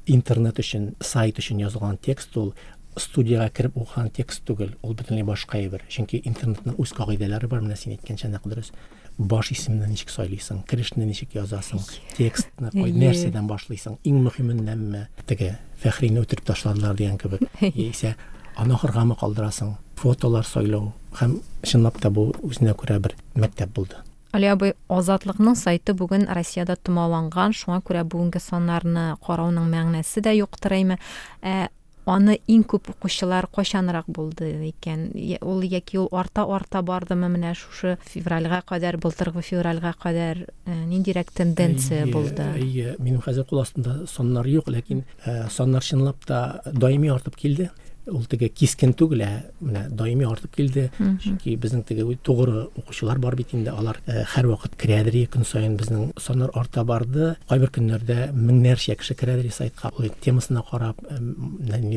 интернет 0.07 0.59
өчен 0.61 0.95
сайт 1.01 1.40
өчен 1.40 1.61
язылган 1.62 1.99
текст 2.03 2.37
ул 2.37 2.53
студияга 2.97 3.49
кереп 3.51 3.77
укыган 3.77 4.11
текст 4.11 4.45
түгел. 4.49 4.75
Ул 4.83 4.95
бөтенләй 4.97 5.25
башка 5.27 5.59
әйбер. 5.59 5.85
Чөнки 5.88 6.21
интернетның 6.25 6.79
үз 6.81 6.92
кагыйдәләре 6.97 7.49
бар. 7.49 7.64
Менә 7.64 7.77
син 7.77 7.97
әйткәнчә 7.97 8.31
нәкъ 8.33 8.53
дөрес. 8.53 8.73
Баш 9.18 9.52
исемне 9.52 9.88
ничек 9.88 10.11
сайлыйсың 10.12 10.62
керешне 10.68 11.07
ничек 11.07 11.37
язасың 11.37 11.81
текстны 12.16 12.70
кой 12.74 12.92
нәрсәдән 12.92 13.48
башлыйсың 13.48 13.98
иң 14.05 14.20
мөһименнәнме 14.26 15.07
теге 15.26 15.57
фәхрине 15.83 16.24
үтереп 16.24 16.44
ташладылар 16.50 16.96
дигән 16.98 17.16
кебек 17.20 17.46
яисә 17.62 18.14
анахыргамы 18.57 19.16
калдырасың 19.20 19.76
фотолар 19.96 20.44
сайлау 20.44 20.92
һәм 21.20 21.40
чынлап 21.64 22.00
та 22.02 22.11
бу 22.11 22.29
үзенә 22.42 22.76
күрә 22.76 23.00
бер 23.00 23.16
мәктәп 23.35 23.72
булды 23.79 24.02
Али 24.37 24.50
абый, 24.52 24.74
Азатлыкның 24.92 25.55
сайты 25.57 25.94
бүген 25.96 26.26
Россиядә 26.29 26.74
томаланган, 26.85 27.55
шуңа 27.57 27.79
күрә 27.87 28.02
бүгенге 28.05 28.42
саннарны 28.42 29.05
карауның 29.24 29.70
мәгънәсе 29.72 30.20
дә 30.20 30.35
юктыр 30.37 30.74
әйме. 30.76 30.98
Ә 31.40 31.70
аны 32.07 32.38
иң 32.47 32.62
күп 32.71 32.90
укучылар 32.95 33.47
качанрак 33.53 34.07
булды? 34.07 34.73
Я- 35.14 35.38
Ул 35.42 35.62
яки 35.62 35.99
ул 35.99 36.09
арта-арта 36.12 36.83
бардымы 36.83 37.29
менә 37.29 37.55
шушы 37.55 37.99
февральгә 38.07 38.62
кадәр, 38.66 38.97
былтыргы 38.99 39.42
февральгә 39.42 39.92
кадәр 40.01 40.47
ә, 40.66 40.85
ниндирәк 40.87 41.33
тенденция 41.35 42.05
Әйе, 42.05 42.12
булды? 42.12 42.42
Әйе, 42.55 42.95
минем 42.99 43.21
хәзер 43.21 43.45
кул 43.49 43.61
астында 43.62 44.07
саннар 44.07 44.47
юк, 44.47 44.69
ләкин 44.69 45.05
ә, 45.27 45.51
саннар 45.51 45.83
чынлап 45.83 46.25
та 46.27 46.61
даими 46.73 47.09
артып 47.09 47.37
килде. 47.37 47.71
Ул 48.07 48.23
теге 48.31 48.49
кискен 48.55 48.92
түгел, 48.95 49.25
ә 49.27 49.31
менә 49.59 49.87
даими 49.90 50.27
артып 50.29 50.55
килде. 50.55 50.85
Чөнки 50.99 51.57
безнең 51.59 51.83
теге 51.88 52.05
тугры 52.23 52.69
укучылар 52.79 53.19
бар 53.19 53.35
бит 53.35 53.55
инде, 53.57 53.73
алар 53.75 53.99
ә, 54.07 54.23
һәр 54.35 54.53
вакыт 54.53 54.77
керәдер, 54.79 55.16
көн 55.33 55.45
саен 55.45 55.75
безнең 55.77 56.12
саннар 56.23 56.53
арта 56.55 56.85
барды. 56.87 57.33
Кайбер 57.51 57.73
көннәрдә 57.75 58.31
меңнәрчә 58.37 58.95
кеше 59.01 59.19
керәдер 59.19 59.51
сайтка, 59.51 59.90
темасына 60.23 60.62
карап, 60.71 61.03
ә, 61.11 61.19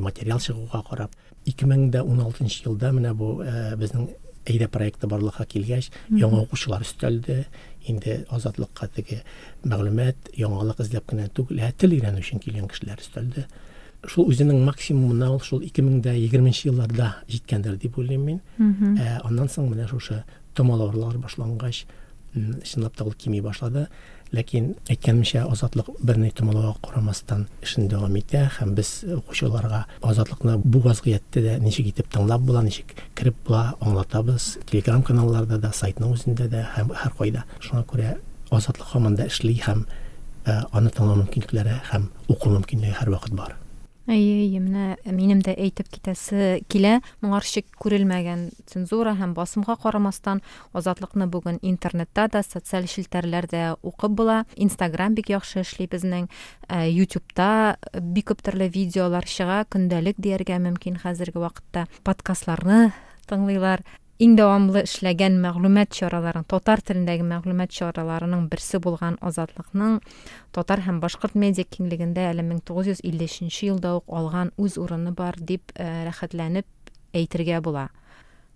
материал 0.02 0.40
чыгуга 0.40 0.82
карап. 0.90 1.14
2016 1.46 2.66
елда 2.66 2.92
менә 2.96 3.14
бу 3.14 3.36
ә, 3.46 3.76
безнең 3.78 4.10
әйдә 4.50 4.68
проекты 4.72 5.08
барлыкка 5.08 5.46
килгәч, 5.46 5.92
яңа 6.10 6.44
укучылар 6.46 6.86
өстәлде. 6.86 7.44
Инде 7.90 8.24
азатлыкка 8.34 8.90
теге 8.96 9.22
мәгълүмат, 9.64 10.34
яңалык 10.38 10.82
эзләп 10.84 11.10
кенә 11.12 11.30
түгел, 11.34 11.62
ә 11.64 11.72
тел 11.78 11.94
өйрәнү 11.96 12.22
өчен 12.22 12.42
килгән 12.44 12.68
кешеләр 12.70 13.02
өстәлде. 13.02 13.46
Шул 14.08 14.30
үзенең 14.32 14.62
максимумына 14.64 15.28
ул 15.34 15.42
шул 15.44 15.60
2020 15.60 16.66
елларда 16.70 17.16
җиткәндер 17.28 17.76
дип 17.78 17.98
уйлыйм 18.00 18.22
мин. 18.24 18.40
Ә, 18.98 19.20
аннан 19.28 19.50
соң 19.52 19.68
менә 19.74 19.90
шушы 19.90 20.24
томалаулар 20.56 21.18
башлангач, 21.18 21.86
м, 22.36 22.62
чынлап 22.64 22.96
та 22.96 23.04
ул 23.04 23.14
кими 23.14 23.42
башлады. 23.42 23.88
Ләкин 24.32 24.76
әйткәнемчә, 24.88 25.44
азатлык 25.50 25.90
берни 26.06 26.30
томалауга 26.32 26.78
карамастан 26.86 27.48
эшен 27.62 27.88
дәвам 27.90 28.16
итә 28.16 28.50
һәм 28.60 28.76
без 28.76 29.04
укучыларга 29.04 29.86
азатлыкны 30.02 30.58
бу 30.64 30.80
вазгыятьтә 30.80 31.42
дә 31.42 31.60
ничек 31.60 31.88
итеп 31.88 32.12
тыңлап 32.14 32.40
була, 32.46 32.62
ничек 32.64 32.94
кереп 33.16 33.36
була, 33.48 33.74
аңлатабыз. 33.82 34.60
Телеграм 34.70 35.02
каналларда 35.04 35.58
да, 35.58 35.72
сайтның 35.74 36.14
үзендә 36.14 36.48
дә 36.48 36.68
һәм 36.76 36.94
һәр 36.94 37.16
кайда. 37.18 37.44
Шуңа 37.60 37.84
күрә 37.90 38.18
азатлык 38.52 38.94
һаман 38.94 39.16
да 39.16 39.26
эшли 39.26 39.56
һәм 39.66 39.88
ә, 40.46 40.64
аны 40.72 40.90
тыңлау 40.94 41.24
мөмкинлекләре 41.24 41.82
һәм 41.90 42.12
уку 42.28 42.50
мөмкинлеге 42.50 42.94
һәр 43.02 43.10
вакыт 43.18 43.34
бар. 43.34 43.56
Әйе, 44.10 44.40
әйе, 44.42 44.58
менә 44.58 45.14
минем 45.14 45.44
дә 45.46 45.54
әйтеп 45.54 45.92
китәсе 45.94 46.64
килә. 46.66 46.96
Моңарчы 47.22 47.62
күрелмәгән 47.78 48.48
цензура 48.66 49.14
һәм 49.20 49.36
басымга 49.38 49.76
карамастан 49.78 50.42
азатлыкны 50.74 51.28
бүген 51.30 51.60
интернетта 51.62 52.26
да, 52.34 52.42
социаль 52.42 52.90
челтәрләрдә 52.90 53.76
укып 53.86 54.18
була. 54.18 54.40
Инстаграм 54.58 55.14
бик 55.14 55.30
яхшы 55.30 55.62
эшли 55.62 55.86
безнең. 55.92 56.26
YouTube'та 56.70 57.78
бик 58.02 58.32
күп 58.32 58.42
төрле 58.42 58.72
видеолар 58.74 59.30
чыга, 59.30 59.62
көндәлек 59.70 60.18
дияргә 60.18 60.58
мөмкин 60.58 60.98
хәзерге 61.06 61.46
вакытта. 61.46 61.86
Подкастларны 62.02 62.90
тыңлыйлар. 63.30 63.86
Иң 64.20 64.34
дәвамлы 64.36 64.82
эшләгән 64.84 65.38
мәгълүмат 65.40 65.94
чараларын, 65.96 66.44
татар 66.52 66.82
телендәге 66.84 67.24
мәгълүмат 67.24 67.72
чараларының 67.72 68.50
берсе 68.52 68.82
булган 68.84 69.16
Азатлыкның 69.24 69.94
татар 70.52 70.84
һәм 70.84 70.98
башкорт 71.00 71.38
медиа 71.40 71.64
киңлегендә 71.64 72.26
әле 72.34 72.44
1953 72.44 73.62
елда 73.70 73.94
ук 74.02 74.12
алган 74.12 74.52
үз 74.60 74.76
урыны 74.76 75.14
бар 75.16 75.40
дип 75.40 75.72
ә, 75.80 76.04
рәхәтләнеп 76.10 76.68
әйтергә 77.16 77.62
була. 77.64 77.86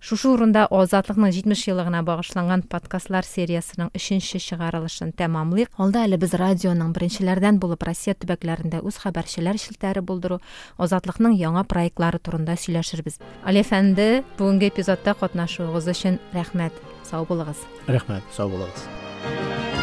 Шушы 0.04 0.28
урында 0.34 0.66
озатлыкның 0.68 1.32
70 1.32 1.62
елыгына 1.70 2.02
багышланган 2.04 2.64
подкастлар 2.68 3.24
сериясының 3.24 3.88
3нче 3.96 4.40
чыгарылышын 4.44 5.14
тәмамлыйк. 5.16 5.70
Алда 5.80 6.02
әле 6.04 6.18
без 6.20 6.34
радионың 6.36 6.92
беренчеләрдән 6.96 7.56
булып 7.62 7.86
россия 7.88 8.12
төбәкләрендә 8.12 8.82
үз 8.84 9.00
хәбәрчеләр 9.00 9.56
шелтәре 9.62 10.04
булдыру 10.04 10.42
озатлыкның 10.76 11.38
яңа 11.40 11.64
проектлары 11.64 12.20
турында 12.20 12.58
сөйләшербез. 12.60 13.16
Али 13.48 13.64
әфәнде 13.64 14.10
бүгенге 14.36 14.68
эпизодта 14.74 15.16
катнашуыгыз 15.16 15.88
өчен 15.94 16.20
рәхмәт. 16.36 16.76
Сау 17.08 17.24
булыгыз. 17.24 17.64
Рәхмәт. 17.88 18.28
Сау 18.36 18.52
булыгыз. 18.52 19.73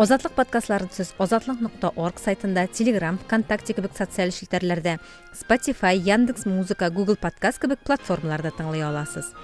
Озатлык 0.00 0.32
подкастларын 0.32 0.88
сез 0.96 1.10
озатлык 1.20 1.58
нукта 1.60 1.90
орг 2.00 2.22
сайтында 2.22 2.62
телеграм 2.72 3.18
вконтакте 3.20 3.74
кебек 3.76 3.92
социаль 3.98 4.32
шилтәрләрдә 4.32 4.94
spotify 5.36 5.92
яндекс 5.92 6.46
музыка 6.48 6.88
google 6.88 7.20
подкаст 7.20 7.60
кебек 7.60 7.84
платформаларда 7.84 8.48
тыңлый 8.56 8.80
аласыз. 8.80 9.34